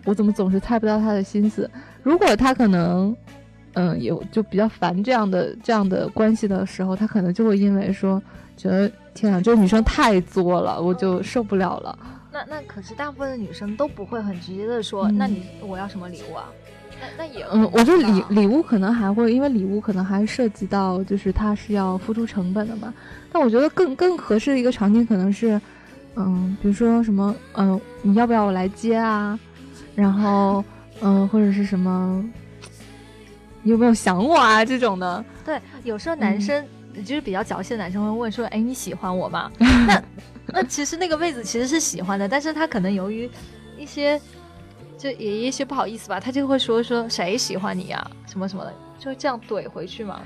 [0.04, 1.70] 我怎么总是猜不到他的心思？
[2.02, 3.16] 如果他可能，
[3.74, 8.22] 嗯，有就比较烦这样的这样的关系的时候，他可能就会因为说，
[8.58, 11.98] 觉得天啊，这个女生太作了，我就受不了了。
[12.34, 16.46] 那那可是大部分的女生都不会很直接的说，嗯那你我要什么礼物啊？
[17.00, 22.94] 那那也嗯，我觉得礼礼物可能还会，因为礼物可能还涉及到，就是他是要付出成本的嘛。
[23.32, 25.60] 但我觉得更更合适的一个场景可能是，
[26.16, 29.40] 嗯，比如说什么，嗯、你要不要我来接啊？
[29.96, 30.64] 然后，
[31.02, 32.24] 嗯、或者是什么，
[33.64, 34.64] 你有没有想我啊？
[34.66, 36.66] 这种的，对，有时候男嗯生、
[37.06, 40.04] 就是比较矫情的男生会问说：“哎，你喜欢我吗？” 那
[40.48, 43.30] 那其实那个妹子其实是喜欢的，但是她可能由于
[43.78, 44.20] 一些
[44.98, 50.22] 就也一些不好意思吧，她就会说说谁喜欢你呀、什么什么的，就这样怼回去嘛。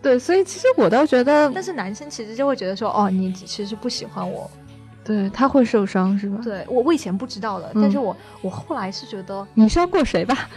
[0.00, 4.50] 对，所以其实我倒觉得，但是男生其实就会觉得说：“哦，你其实不喜欢我。
[5.06, 6.38] 对他会受伤是吧？
[6.42, 10.48] 对我我以前不知道的，嗯但是我我后来是觉得，你伤过谁吧？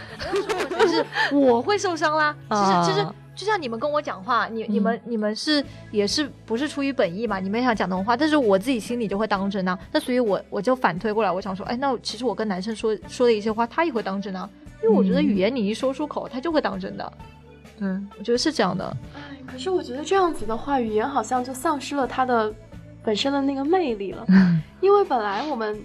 [0.78, 2.34] 就是 我会受伤啦。
[2.50, 7.40] 其实就是啊就像你们跟我讲话，你你嗯们你们是也是不是出于本意嘛？
[7.40, 9.78] 你们想讲那种话，但是我自己心里就会当真啊。
[9.92, 14.48] 那所以我我就反推过来，我想说，哎，那其实我跟男生说说的一些话，他也会当真啊。
[14.82, 17.12] 因为我觉得嗯语言你一说出口，他就会当真的。
[17.78, 18.94] 对，我觉得是这样的。
[19.14, 22.52] 哎，可是我觉得这样子的话，语言好像就丧失了他的
[23.02, 24.26] 本身的那个魅力了。
[24.80, 25.78] 因为本来我们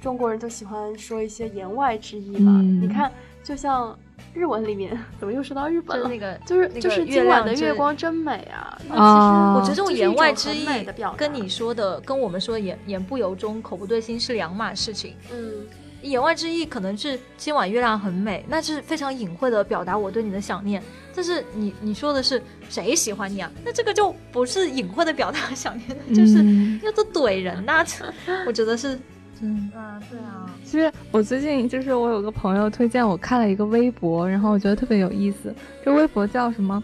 [0.00, 2.52] 中国人就喜欢说一些言外之意嘛。
[2.60, 3.10] 嗯你看，
[3.44, 3.96] 就像
[4.34, 6.04] 日文里面，怎么又说到日本了？
[6.04, 8.76] 就是那个就是那个就是今晚的月光真美啊！
[8.80, 15.14] 其实我觉得这种言外之意的表跟你说的，跟我们说的言言不由衷、口不对心是两码事情。
[15.32, 15.66] 嗯，
[16.02, 20.82] 言外之意可能是今晚月亮很美，那是非常隐晦的表达我对你的想念。
[21.14, 23.50] 但是你你说的是谁喜欢你啊？
[23.64, 28.04] 那这个就不是隐晦的表达 想念，就是嗯要做怼人呐、这
[28.46, 28.98] 我觉得是，
[29.40, 29.70] 嗯。
[29.74, 35.54] 啊，对啊，其实我最近就是我有个朋友推荐我看了一个微博，然后我觉得特别有意思。
[35.84, 36.82] 这微博叫什么？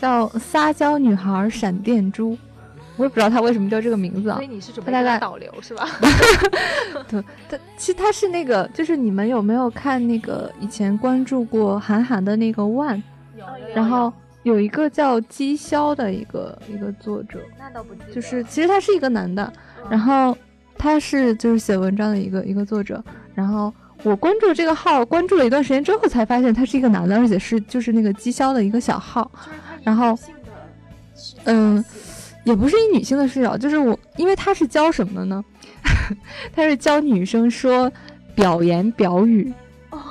[0.00, 2.36] 叫撒娇女孩闪电猪。
[3.00, 4.46] 我也不知道他为什么叫这个名字啊所以。
[4.46, 5.88] 你是准备他导流是吧？
[7.08, 13.02] 对，他其实他是那个，就是你们有没有看那个以前关注过韩寒的那个 One，
[13.38, 19.50] 有然后有一个叫姬潇的一个一个作者，那倒不记得就是其实他是一个男的，
[19.88, 20.36] 然后
[20.76, 23.02] 他是就是写文章的一个一个作者，
[23.34, 29.30] 然后我关注这个号，关注了一段时间之后才发现他是一个男的，而且是就是那个姬潇的一个小号，
[29.82, 30.18] 然后
[31.44, 31.82] 嗯
[32.44, 35.44] 也不是以女性的视角，就是我，因为他是教什么的呢？
[36.54, 37.90] 他是教女生说
[38.34, 39.52] 表言表语，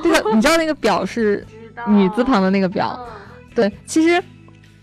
[0.03, 1.45] 这个你知道那个表是
[1.87, 3.05] 女字旁的那个表，嗯
[3.55, 4.23] 对，其实，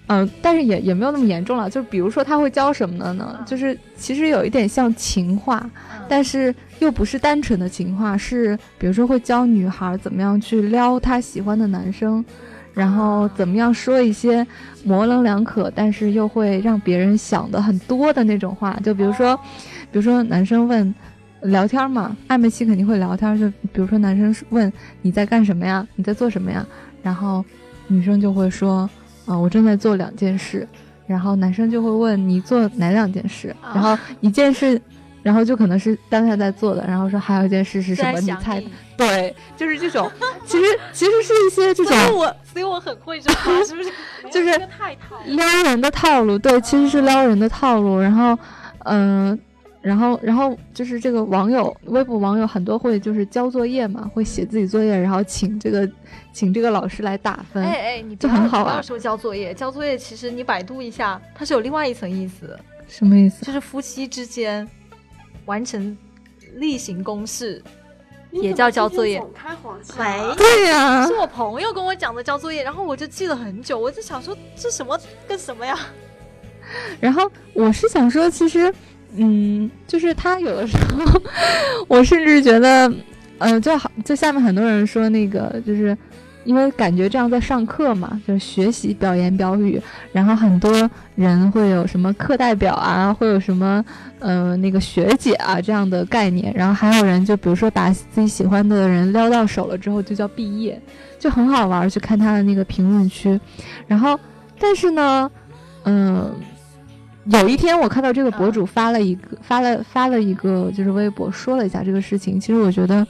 [0.09, 1.71] 嗯、但是也也没有那么严重了。
[1.71, 3.43] 就是比如说他会教什么的呢？
[3.47, 5.69] 就是其实有一点像情话，
[6.09, 12.25] 但是又不是单纯的情话，是比如说会教女孩怎么样去撩她喜欢的男生，
[12.77, 14.47] 然后怎么样说一些
[14.85, 18.79] 模棱两可，但是又会让别人想的很多的那种话。
[18.85, 19.35] 就比如说，
[19.91, 20.95] 比如说男生问。
[21.43, 23.39] 聊天嘛，暧昧期肯定会聊天。
[23.39, 25.87] 就比如说，男生问你在干什么呀？
[25.95, 26.67] 你在做什么呀？
[27.03, 27.45] 然后
[27.87, 28.89] 女生就会说，
[29.27, 30.67] 啊，我正在做两件事，
[31.07, 34.81] 然后男生就会问你做哪两件事，然后一件事，
[35.27, 38.21] 然后就可能是当下在做的，然后说还有一件事是什么？
[38.21, 38.63] 你猜？
[38.97, 40.09] 对，就是这种，
[40.47, 43.91] 其实其实是一些这种我所以我很会说话，是不是？
[44.31, 44.69] 就是。
[45.27, 47.99] 撩人的套路，对，其实是撩人的套路。
[47.99, 48.39] 然后，
[48.85, 49.37] 嗯、
[49.81, 55.91] 然后，然后就是这个网友，微博网友很多会就是交作业嘛，会写自己作业，然后请这个
[56.33, 57.65] 请这个老师来打分。
[57.65, 63.45] 哎哎，你不就很好玩不要说交作业，交作业其实你百度一下，它是有另外一层意思，什么意思？
[63.45, 64.67] 就是夫妻之间
[65.47, 65.97] 完成
[66.55, 67.63] 例行公事，
[68.31, 69.19] 也叫交作业。
[69.19, 75.79] 总开黄腔没啊对呀、是我朋友跟我讲的交作业，然后我就记了很久，我就想说这什么跟什么呀？
[77.01, 78.73] 然后我是想说，其实，
[79.15, 81.23] 嗯，就是他有的时候，
[81.87, 82.93] 我甚至觉得，
[83.39, 85.97] 嗯、就好，就下面很多人说那个，就是
[86.47, 89.79] 因为感觉这样在上课嘛，就是学习表言表语，
[90.13, 93.85] 然后很多人会有什么课代表啊，会有什么，
[94.21, 100.81] 呃，那个学姐啊这样的概念，然后还有人就比如说把自己喜欢的人撩到手了之后就叫毕业，
[101.19, 103.39] 就很好玩儿，去看他的那个评论区，
[103.87, 104.19] 然后，
[104.59, 105.31] 但是呢，
[105.85, 106.33] 嗯、
[107.27, 113.07] 有一天我看到这个博主发了一个、发了发了一个就是微博说了一下这个事情，其实我觉得，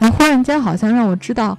[0.00, 1.56] 啊，忽然间好像让我知道，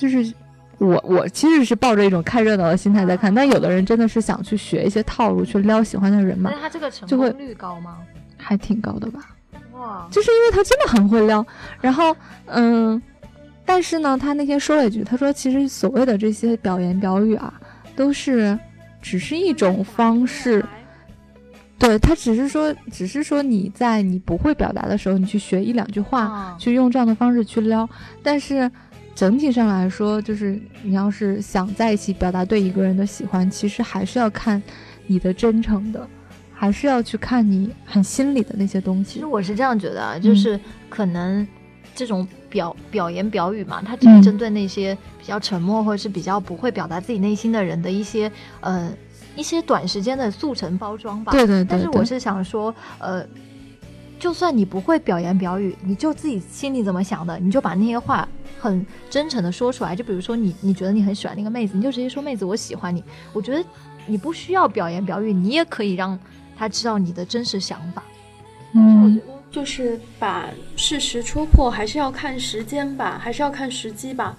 [0.00, 0.32] 就是
[0.78, 7.98] 我我其实是抱着一种看热闹的心态在看，但有的人真的是想去学一些套路去撩喜欢的人嘛那，他这个成就会功率高吗？
[8.38, 9.20] 还挺高的吧。
[9.74, 11.46] 哇，就是因为他真的很会撩，
[11.82, 13.00] 然后嗯，
[13.66, 17.52] 但是呢，他那天说了一句，他说其实所谓的这些表言表语啊，
[17.94, 18.58] 都是
[19.02, 20.64] 只是一种方式，
[21.78, 27.86] 对他只是说，只是说你在你不会表达的时候，你去学一两句话，啊去用这样的方式去撩，
[28.22, 28.70] 但是。
[29.20, 34.62] 整体上来说，就是你要是想在一起表达对一个人的喜欢，其实还是要看
[35.06, 36.08] 你的真诚的，
[36.54, 39.26] 还是要去看你很心里的那些东西其实。
[39.26, 41.46] 我是这样觉得啊，嗯就是可能
[41.94, 48.90] 这种表表言表语嘛，它只是嗯针对那些比较沉默或者是比较不会表达自己内心的人的一些呃
[49.36, 51.30] 一些短时间的速成包装吧。
[51.30, 53.22] 对对对对但是我是想说，呃，
[54.20, 58.28] 就算你不会表言表语，你就自己心里怎么想的，你就把那些话
[58.60, 59.96] 很真诚的说出来。
[59.96, 63.02] 就比如说你你觉得你很喜欢那个妹子，你就直接说妹子我喜欢你。
[63.32, 63.64] 我觉得
[64.06, 66.16] 你不需要表言表语，你也可以让
[66.54, 68.02] 他知道你的真实想法。
[68.74, 74.36] 嗯，就是把事实戳破，还是要看时间吧，还是要看时机吧。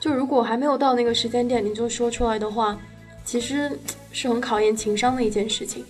[0.00, 2.76] 就如果还没有到那个时间点，你就说出来的话，
[3.24, 3.70] 其实
[4.10, 5.84] 是很考验情商的一件事情。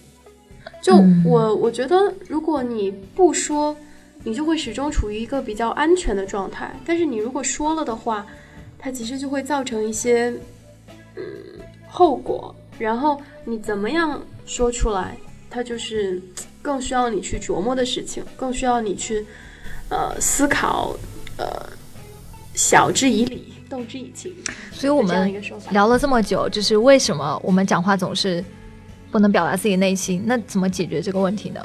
[0.80, 3.76] 就嗯我我觉得，如果你不说，
[4.24, 6.74] 你就会始终处于一个比较安全的状态。
[6.84, 8.26] 但是你如果说了的话，
[8.78, 10.32] 它其实就会造成一些
[11.16, 11.22] 嗯
[11.88, 12.54] 后果。
[12.78, 15.16] 然后你怎么样说出来，
[15.50, 16.20] 它就是
[16.62, 19.26] 更需要你去琢磨的事情，更需要你去
[19.90, 20.96] 呃思考，
[21.36, 21.44] 呃
[22.54, 24.34] 晓之以理，动之以情。
[24.72, 25.30] 所以我们。
[25.72, 28.42] 聊了这么久，就是为什么我们讲话总是
[29.10, 30.22] 不能表达自己内心？
[30.26, 31.60] 那怎么解决这个问题呢？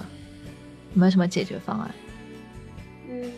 [0.93, 1.91] 有没有什么解决方案？
[3.09, 3.31] 嗯，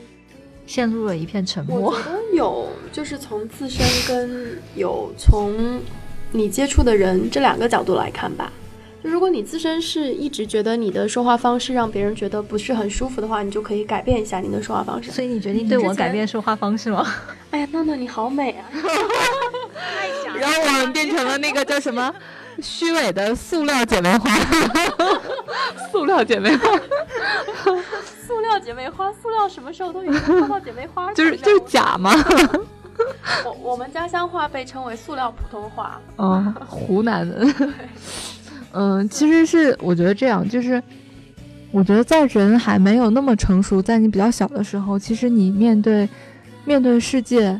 [0.65, 2.03] 陷入了一片沉默我觉。
[2.03, 5.81] 得有，就是从自身跟有从
[6.31, 8.51] 你接触的人这两个角度来看吧。
[9.03, 15.11] 就如果你自身是一直觉得你的说话方式让别人觉得不是很舒服的话，你就可以改变一下你的说话方式。
[15.11, 17.05] 所以你决定对我改变说话方式吗？
[17.51, 18.65] 哎呀，娜娜你好美啊！
[20.37, 22.13] 然后我们变成了那个叫什么
[22.61, 24.29] 虚伪的塑料姐妹花，
[25.91, 26.67] 塑料姐妹花
[28.25, 32.11] 塑料姐妹花，塑料什么时候都已经说到姐妹花 就是就是假吗。
[33.45, 36.01] 我我们家乡话被称为塑料普通话。
[36.17, 37.47] 嗯，湖南的。
[38.73, 40.81] 嗯，其实是我觉得这样，就是
[41.71, 46.09] 我觉得在人还没有那么成熟，在你比较小的时候，其实你面对
[46.65, 47.59] 面对世界，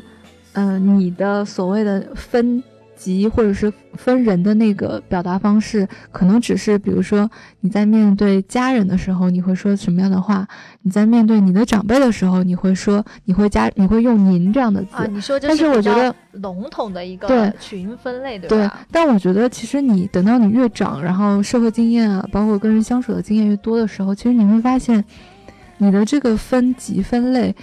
[0.54, 2.62] 嗯、你的所谓的分
[2.98, 10.44] 级或者是分人的那个表达方式，可能只是比如说你在面对家人的时候，你会说什么样的话；
[10.82, 14.96] 你在面对你的长辈的时候，你会说你会加你会用“您”这样的字。
[14.96, 25.04] 啊，你说这但是我觉得笼统的一个群分类，对对吧？，但我觉得其实你等到你越长，然后社会经验啊，包括跟人相处的经验越多的时候，其实你会发现，
[25.78, 27.54] 你的这个分级分类，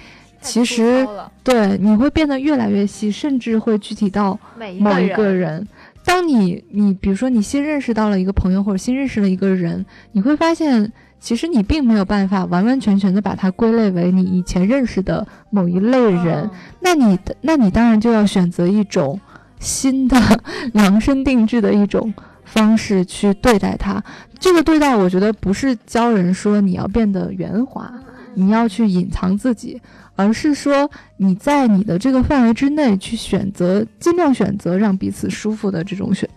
[0.45, 1.07] 其实
[1.43, 5.67] 对你会变得越来越细，甚至会具体到每某一个个人。
[6.05, 16.43] 当你你比如说你新认识到了一个朋友，或者新认识了一个人，你会发现，其实你并没有办法完完全全的把它归类为你以前认识的某一类人。
[16.43, 19.19] 嗯那你的那你当然就要选择一种
[19.59, 20.15] 新的
[20.73, 24.03] 量身定制的一种方式去对待他。
[24.37, 27.91] 这个对待，我觉得不是教人说你要变得圆滑，
[28.35, 29.81] 你要去隐藏自己，
[30.15, 36.29] 而是说你在你的这个范围之内去选择，尽量选择让彼此舒服的这种选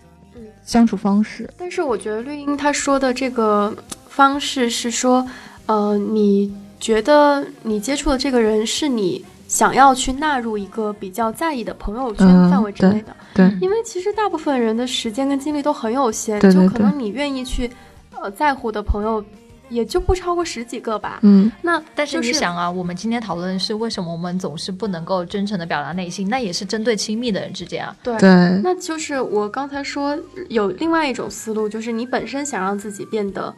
[0.64, 1.49] 相处方式。
[1.57, 3.76] 但是我觉得绿茵她说的这个
[4.09, 5.26] 方式是说，
[5.66, 9.24] 呃，你觉得你接触的这个人是你。
[9.49, 17.70] 想要去纳入一个比较在意的朋友圈范围之内的，对，因为其实大部分人的时间跟精力都很有限，就可能你愿意去，
[18.11, 19.24] 呃，在乎的朋友
[19.69, 21.19] 也就不超过十几个吧。
[21.23, 27.97] 嗯，那但是你想啊，我们今天讨论是为什么我们总是不能够真诚的表达内心，那也是针对亲密的人之间啊。
[28.03, 28.19] 对，
[28.62, 33.55] 那就是我刚才说有另外一种思路，就是你本身想让自己变得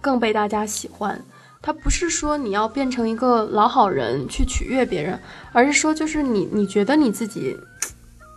[0.00, 1.20] 更被大家喜欢。
[1.60, 5.18] 他不是说你要变成一个老好人去取悦别人，
[5.52, 7.56] 而是说就是你你觉得你自己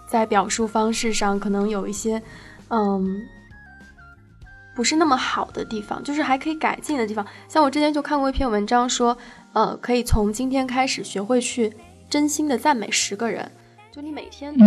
[0.07, 2.21] 在表述方式上可能有一些，
[2.69, 3.21] 嗯，
[4.75, 7.25] 不是那么好的地方，就是还可以改进的地方。
[7.47, 9.17] 像我之前就看过一篇文章说，
[9.53, 11.73] 呃，可以从今天开始学会去
[12.09, 13.51] 真心的赞美十个人，
[13.91, 14.65] 就你每天都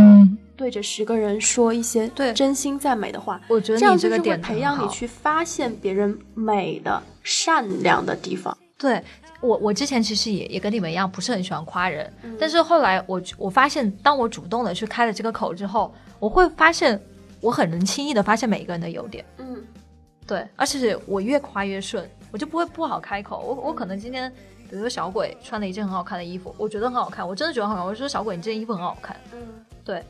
[0.57, 7.03] 对着十个人说一些对真心赞美的话，我觉得这样就是会培养你去发现别人美的。
[7.27, 9.03] 善良的地方，对
[9.41, 17.01] 我，我之前其实也也跟你们一样，不是很喜欢夸人，但是后来我我发现，当我主动的去开了这个口之后，我会发现
[17.41, 19.57] 我很能轻易的发现每一个人的优点，嗯，
[20.27, 24.31] 对，而且我越夸越顺，我就不会不好开口，我我可能今天，
[24.69, 29.39] 比如说小鬼穿了一件很好看的衣服，我觉得很好看，我真的觉得很好看，我说小鬼你这件衣服很好看，嗯，
[29.85, 30.03] 对，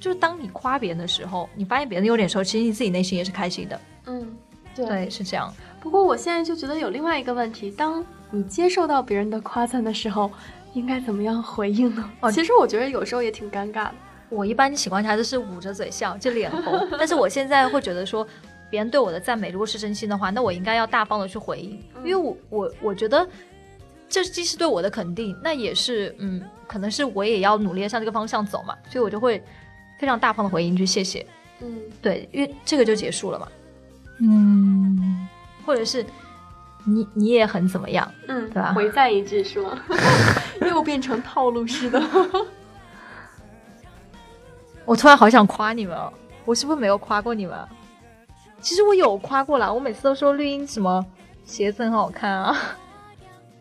[0.00, 4.36] 就是当你夸别人的时候，你发现别人的优点的时候，其实你自己内心也是开心的，嗯，
[4.74, 5.52] 对，是这样。
[5.80, 10.30] 不过我现在就觉得有另外一个问题，当你接受到别人的夸赞的时候，
[10.72, 12.10] 应该怎么样回应呢？
[12.20, 13.94] 哦，其实我觉得有时候也挺尴尬的。
[14.30, 16.88] 我一般情况下都是捂着嘴笑，就脸红。
[16.98, 18.26] 但是我现在会觉得说，
[18.74, 23.24] 别人对我的赞美如果是真心的话，那我应该要大方的去回应，因为我我我觉得
[24.08, 29.40] 这既是对我的肯定，那也是嗯，可能是我也要努力向这个方向走嘛，所以我就会
[30.00, 31.24] 非常大方的回应一句谢谢。
[31.60, 33.46] 嗯，对，因为这个就结束了嘛。
[34.18, 35.28] 嗯。
[35.64, 36.04] 或者是
[36.84, 38.72] 你你也很怎么样，嗯，对吧？
[38.74, 39.78] 回赞一句是吗？
[40.62, 42.02] 又变成套路式的。
[44.84, 46.12] 我突然好想夸你们哦，
[46.44, 47.56] 我是不是没有夸过你们？
[48.64, 51.04] 其实我有夸过啦，我每次都说绿茵什么
[51.44, 52.56] 鞋子很好看啊。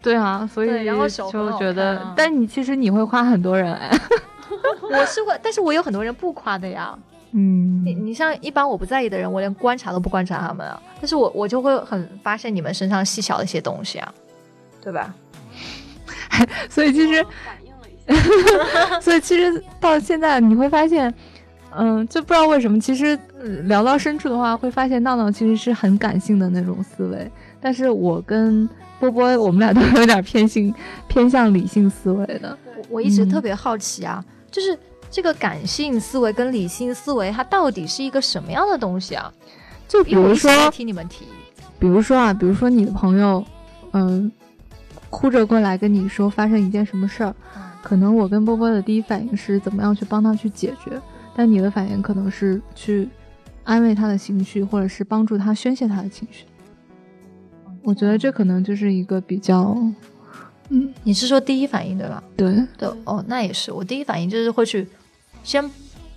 [0.02, 3.92] 对啊，所以然后就觉得，但你其实你会夸很多人哎。
[4.82, 6.98] 我是会，但是我有很多人不夸的呀。
[7.32, 14.14] 嗯，你你像一般我不在意的人，我连观察都不观察他们啊，但是我我就会很发现你们身上细小的一些东西啊，
[14.82, 15.14] 对吧？
[16.70, 17.26] 所以其实，
[19.02, 21.14] 所以其实到现在你会发现，
[21.78, 23.18] 嗯，就不知道为什么，其实
[23.64, 28.68] 聊到深处的话，会发现闹闹其实是很感性的那种思维，但是我跟
[29.00, 30.74] 波波，我们俩都有点偏性
[31.08, 32.58] 偏向理性思维的。
[32.78, 34.78] 我我一直特别好奇啊，就是。
[35.16, 39.32] 这个感性思维跟理性思维，它到底是一个什么样的东西啊？
[39.88, 41.28] 就比如说，听你们提，
[41.78, 43.46] 比如说啊，比如说你的朋友，
[43.92, 44.32] 嗯，
[45.12, 47.36] 哭着过来跟你说发生一件什么事儿，
[47.84, 51.00] 可能我跟波波的第一反应是怎么样去帮他去解决，
[51.36, 53.10] 但你的反应可能是去
[53.64, 56.46] 安慰他的情绪，或者是帮助他宣泄他的情绪。
[57.82, 59.76] 我觉得这可能就是一个比较。
[60.70, 62.24] 嗯，你是说第一反应对吧？
[62.38, 63.72] 对对哦，那也是。
[63.72, 64.88] 我第一反应就是会去
[65.44, 65.70] 先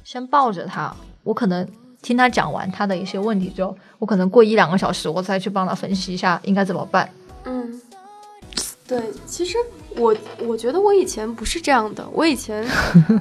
[0.05, 0.95] 先抱着他，
[1.25, 1.67] 我可能
[2.01, 7.11] 听他讲完他的一些问题之后，我可能过一两个小时，我再去帮他分析一下应该怎么办。
[7.45, 7.81] 嗯，
[8.87, 9.57] 对，其实。
[9.99, 10.15] 我
[10.47, 12.65] 我觉得我以前不是这样的，我以前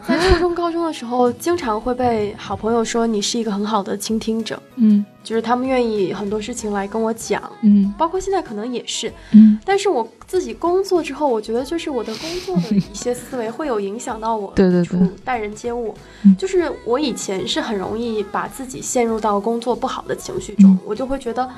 [0.07, 15.95] 在初中、高中的时候，经常会被好朋友说你是一个很好的倾听者，嗯，就是他们愿意很多事情来跟我讲，嗯，包括现在可能也是，嗯，但是我自己工作之后，我觉得就是我的工作的一些思维会有影响到我，对对对，待人接物，
[16.38, 21.49] 就是我以前是很容易把自己陷入到工作不好的情绪中，我就会觉得，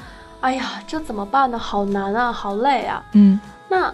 [0.42, 1.58] 哎呀，这怎么办呢？
[1.58, 3.92] 好难啊，好累啊，嗯，那。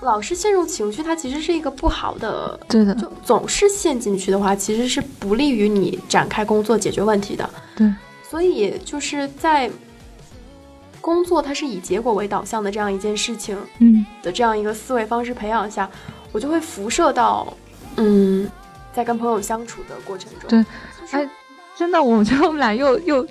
[0.00, 2.58] 老是陷入情绪，它其实是一个不好的。
[2.68, 7.48] 对的，就总是陷进去的话，其实是不利于你展开工作解决问题的。
[7.76, 7.92] 对，
[8.22, 9.70] 所以就是在
[11.00, 15.90] 工作它是以结果为导向的这样一件事情，嗯的这样一个思维方式培养下，
[16.32, 17.52] 我就会辐射到，
[17.96, 18.48] 嗯，
[18.92, 20.48] 在跟朋友相处的过程中。
[20.48, 20.64] 对，
[21.10, 21.28] 哎，
[21.76, 23.26] 真的，我觉得我们俩又又。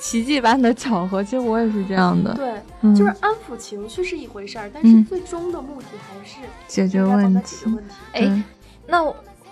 [0.00, 2.34] 奇迹般的巧合，其实我也是这样的。
[2.34, 7.66] 对，就是安抚情绪是一回事儿，但是最终的目的还是解决问题。
[7.66, 7.94] 问题。
[8.12, 8.42] 哎，
[8.86, 9.04] 那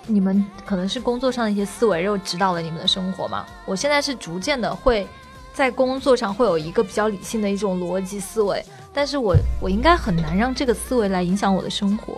[0.06, 3.44] 你们可能是工作上的一些思维又指导了你们的生活嘛。
[3.66, 5.06] 我现在是逐渐的会
[5.52, 12.14] 在工作上会有一个比较理性的一种逻辑思维，但是我我应该很难让这个思维来影响我的生活。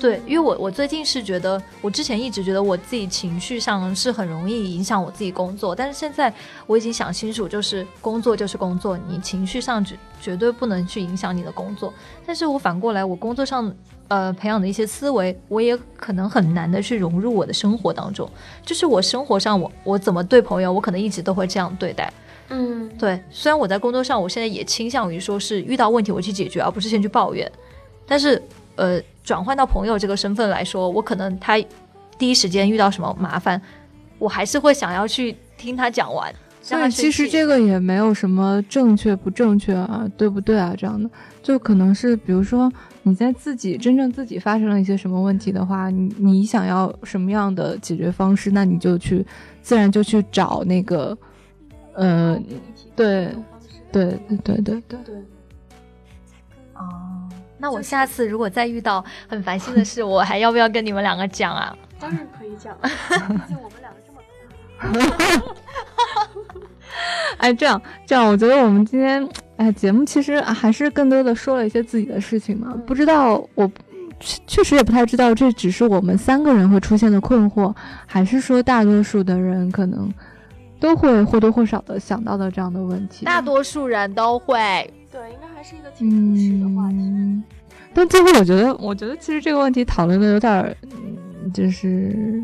[0.00, 6.32] 对，因为我我最近是觉得，我之前一直觉得我自己情绪上是很容易影响我自己工作，但是现在
[6.66, 11.94] 我已经想清楚，就是工作就是工作，你情绪上绝绝对不能去影响你的工作。
[12.26, 13.72] 但是我反过来，我工作上
[14.08, 18.28] 呃培养的一些思维，我也可能很难的去融入我的生活当中。
[18.64, 22.12] 就是我生活上，我我怎么对朋友，我可能一直都会这样对待。
[22.48, 23.18] 嗯，对。
[23.30, 27.50] 虽然我在工作上，我现在也倾向于说是遇到问题我去解决，而不是先去抱怨。
[28.06, 28.42] 但是
[28.76, 29.02] 呃。
[29.24, 31.58] 转换到朋友这个身份来说，我可能他
[32.18, 33.58] 第一时间遇到什么麻烦，
[34.18, 36.30] 我还是会想要去听他讲完。
[36.60, 40.74] 所以其实这个也没有什么正确不正确啊，对不对啊？
[40.76, 41.08] 这样的
[41.42, 42.70] 就可能是，比如说
[43.02, 49.24] 你在自己真正自己发生了一些什么问题的话，你你想要什么样的解决方式，那你就去
[49.62, 51.16] 自然就去找那个，
[51.94, 52.38] 呃，
[52.94, 53.34] 对，
[53.90, 55.14] 对对对对对对，
[56.74, 57.13] 哦。
[57.64, 61.74] 那我下次如果再遇到很烦心的事，我还要不要跟你们两个讲啊？
[61.98, 62.88] 当然可以讲， 毕
[63.48, 64.20] 竟我们两个这么
[67.38, 72.74] 哎，这样这样，我觉得我们今天哎节目其实还是更多的说了一些自己的事情嘛。
[72.86, 73.70] 不知道我
[74.46, 80.12] 确实也不太知道，这只是我们三个人会出现的困惑，还是说大多数的人可能
[80.78, 83.24] 都会或多或少的想到的这样的问题？
[83.24, 84.92] 大多数人都会。
[85.14, 87.42] 对，应该还是一个挺真实的话题。
[87.94, 90.76] 但最后，我觉得，我觉得其实这个问题讨论的有点，
[91.54, 92.42] 就是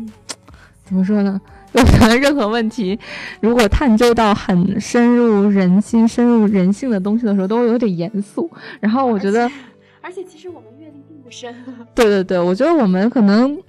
[0.85, 1.41] 怎么说呢？
[1.73, 2.97] 我觉得任何问题，
[3.41, 8.49] 如果探究到很深入人心、深入人性的东西的时候，都会有点严肃。
[8.79, 9.51] 然后我觉得，
[9.99, 11.53] 而且其实我们阅历并不深。
[11.93, 13.61] 对对对，我觉得我们可能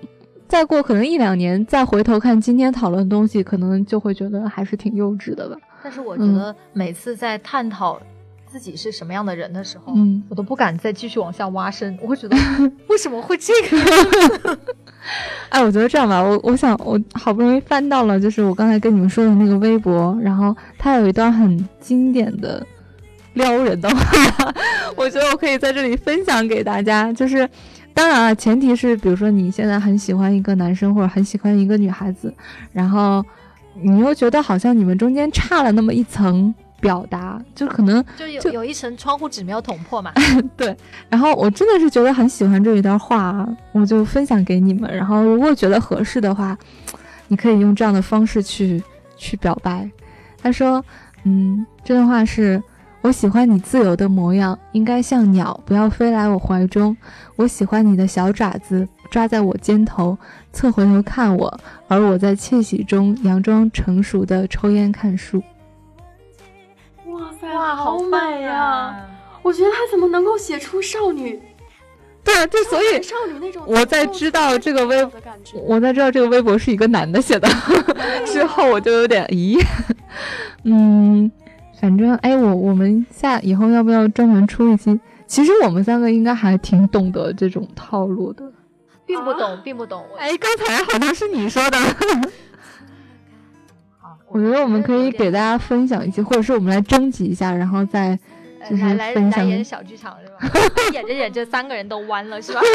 [0.46, 5.56] 再过可能一两年，再回头看今天讨论的东西，可能就会觉得还是挺幼稚的吧。
[5.82, 8.00] 但是我觉得每次在探讨。
[8.52, 11.98] 自己是什么样的人的时候，嗯，我都不敢再继续往下挖深。
[12.02, 12.36] 我会觉得
[12.88, 14.58] 为什么会这个？
[15.48, 22.64] 哎，我觉得这样吧，我我想我好不容易翻到了，就是我刚才跟你们说的那个微博，然后它有一段很经典的
[23.32, 24.54] 撩人的话，
[24.94, 27.10] 我觉得我可以在这里分享给大家。
[27.10, 27.48] 就是
[27.94, 32.32] 当然啊，前提是比如说你现在很喜欢一个男生或者很喜欢一个女孩子，
[32.70, 33.24] 然后
[33.80, 36.54] 你又觉得好像你们中间差了那么一层。
[36.82, 40.12] 表达就可能就有有一层窗户纸没有捅破嘛。
[40.58, 40.76] 对，
[41.08, 44.92] 然后我真的是觉得很喜欢这一段话，我就分享给你们。
[44.92, 46.58] 然后如果觉得合适的话，
[47.28, 48.82] 你可以用这样的方式去
[49.16, 49.88] 去表白。
[50.42, 50.84] 他说
[51.22, 52.60] ：“嗯，这段话是
[53.00, 56.96] 我喜欢你自由的模样，应该像鸟，不要飞来我怀中。
[57.36, 60.18] 我喜欢你的小爪子抓在我肩头，
[60.52, 65.40] 侧回头看我，而我在窃喜中佯装成熟的抽烟看书。”
[67.54, 68.94] 哇，好美呀！
[69.42, 71.40] 我觉得他怎么能够写出少女？
[72.24, 73.62] 对啊，就所以少女那种。
[73.66, 75.04] 我在知道这个微，
[75.66, 77.48] 我在知道这个微博是一个男的写的
[78.24, 79.60] 之后，我就有点咦，
[80.64, 81.30] 嗯，
[81.80, 84.98] 反正哎，我我们下以后要不要专门出一期？
[85.26, 88.44] 其实我们三个应该还挺懂得这种套路的，
[89.04, 90.04] 并不懂，并不懂。
[90.16, 91.78] 哎，刚才好像是你说的。
[94.32, 98.18] 我觉得我们可以给大家分享一些，或者是我们来征集一下，然后再
[98.68, 98.82] 就是
[99.14, 99.44] 分享。
[99.44, 100.58] 来演小剧场是吧？
[100.92, 102.60] 演着演着，三个人都弯了是吧？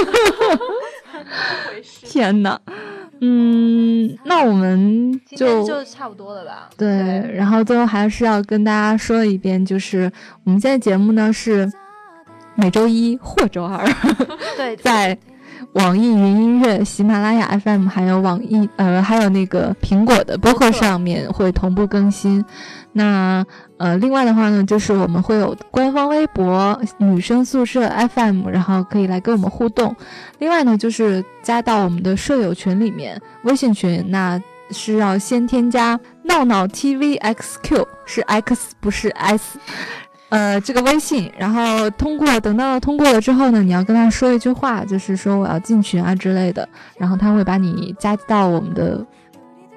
[2.03, 2.59] 天哪，
[3.21, 6.69] 嗯，那我们就就差不多了吧？
[6.77, 6.87] 对，
[7.33, 10.11] 然后最后还是要跟大家说一遍，就是
[10.43, 11.69] 我们现在节目呢是
[12.55, 13.83] 每周一或周二，
[14.55, 15.17] 对， 在。
[15.77, 22.43] 网易云音乐、喜马拉雅 FM，还有网易呃，还有那个苹果的播客上面会同步更新。
[22.93, 23.45] 那
[23.77, 29.95] 呃，另外的话呢，就是我们会有官方微博“女生宿舍 FM”，然后可以来跟我们互动。
[30.39, 39.59] 另外呢，就是加到我们的舍友群里面，微信群，那是要先添加“闹闹 TVXQ”，是 X 不是 S。
[40.29, 46.67] 呃，这个微信，然后通过，等到通过了之后呢，你要跟他说一句话，就是说我要进群啊之类的，
[46.97, 49.05] 然后他会把你加到我们的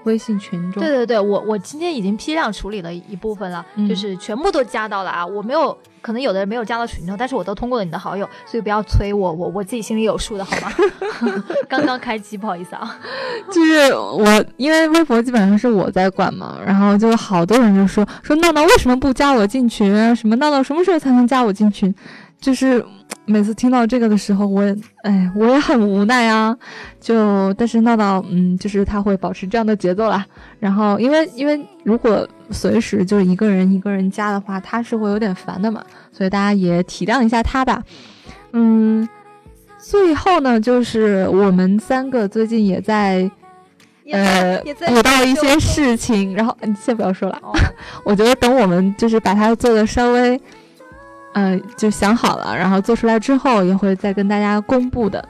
[0.04, 0.82] 微信群中。
[0.82, 5.76] 对对对，我我今天已经批量处理了一部分了，就是全部都加到了啊，我没有。
[6.02, 10.72] 可能有的人没有加到群头，但是我都通过了你的好友，所以不要催我，我我自己心里有数的好吗？
[11.68, 12.98] 刚刚开机，不好意思啊。
[13.52, 20.16] 就是我，因为微博基本上是我在管嘛，然后就好多人就说说闹闹为什么不加我进群？
[20.16, 21.94] 什么闹闹什么时候才能加我进群？
[22.40, 22.82] 就是。
[23.30, 26.56] 每次听到这个的时候，我也哎，我也很无奈啊。
[27.00, 30.26] 就但是闹闹，嗯，就是他会保持这样的节奏啦。
[30.58, 35.82] 然后因为因为如果随时就是一个人一个人加的话，他是会有点烦的嘛。
[36.12, 37.82] 所以大家也体谅一下他吧。
[38.52, 39.08] 嗯，
[39.78, 43.30] 最后呢，就是我们三个最近也在
[44.10, 46.34] 呃补到一些事情。
[46.34, 47.40] 然后你先不要说了，
[48.04, 50.40] 我觉得等我们就是把它做的稍微。
[51.32, 55.26] 嗯，就想好了，然后做出来之后也会再跟大家公布的。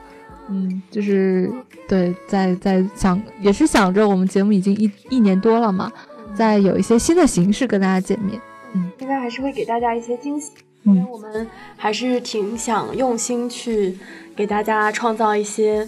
[0.49, 1.49] 嗯，就是
[1.87, 5.91] 对，在在想也是想着我们节目已经一一年多了嘛，
[6.35, 8.41] 在有一些新的形式跟大家见面。
[8.73, 10.51] 嗯，应该还是会给大家一些惊喜，
[10.83, 11.47] 因为我们
[11.77, 13.97] 还是挺想用心去
[14.35, 15.87] 给大家创造一些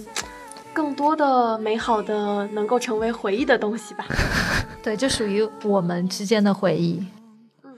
[0.72, 4.06] 更多的美好的能够成为回忆的东西吧。
[4.84, 7.04] 对，就属于我们之间的回忆。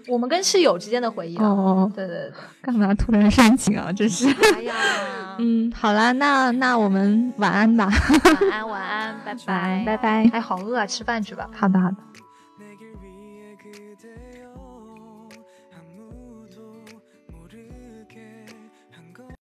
[0.08, 2.32] 我们跟室友之间的回忆哦，对对对，
[2.62, 3.92] 干嘛突然煽情啊？
[3.92, 4.28] 真是。
[4.54, 4.74] 哎呀，
[5.40, 7.90] 嗯，好啦，那那我们晚安吧。
[7.90, 10.30] 晚安，晚安，拜拜， 拜拜。
[10.34, 11.50] 哎，好饿啊，吃饭去吧。
[11.54, 11.96] 好的，好的。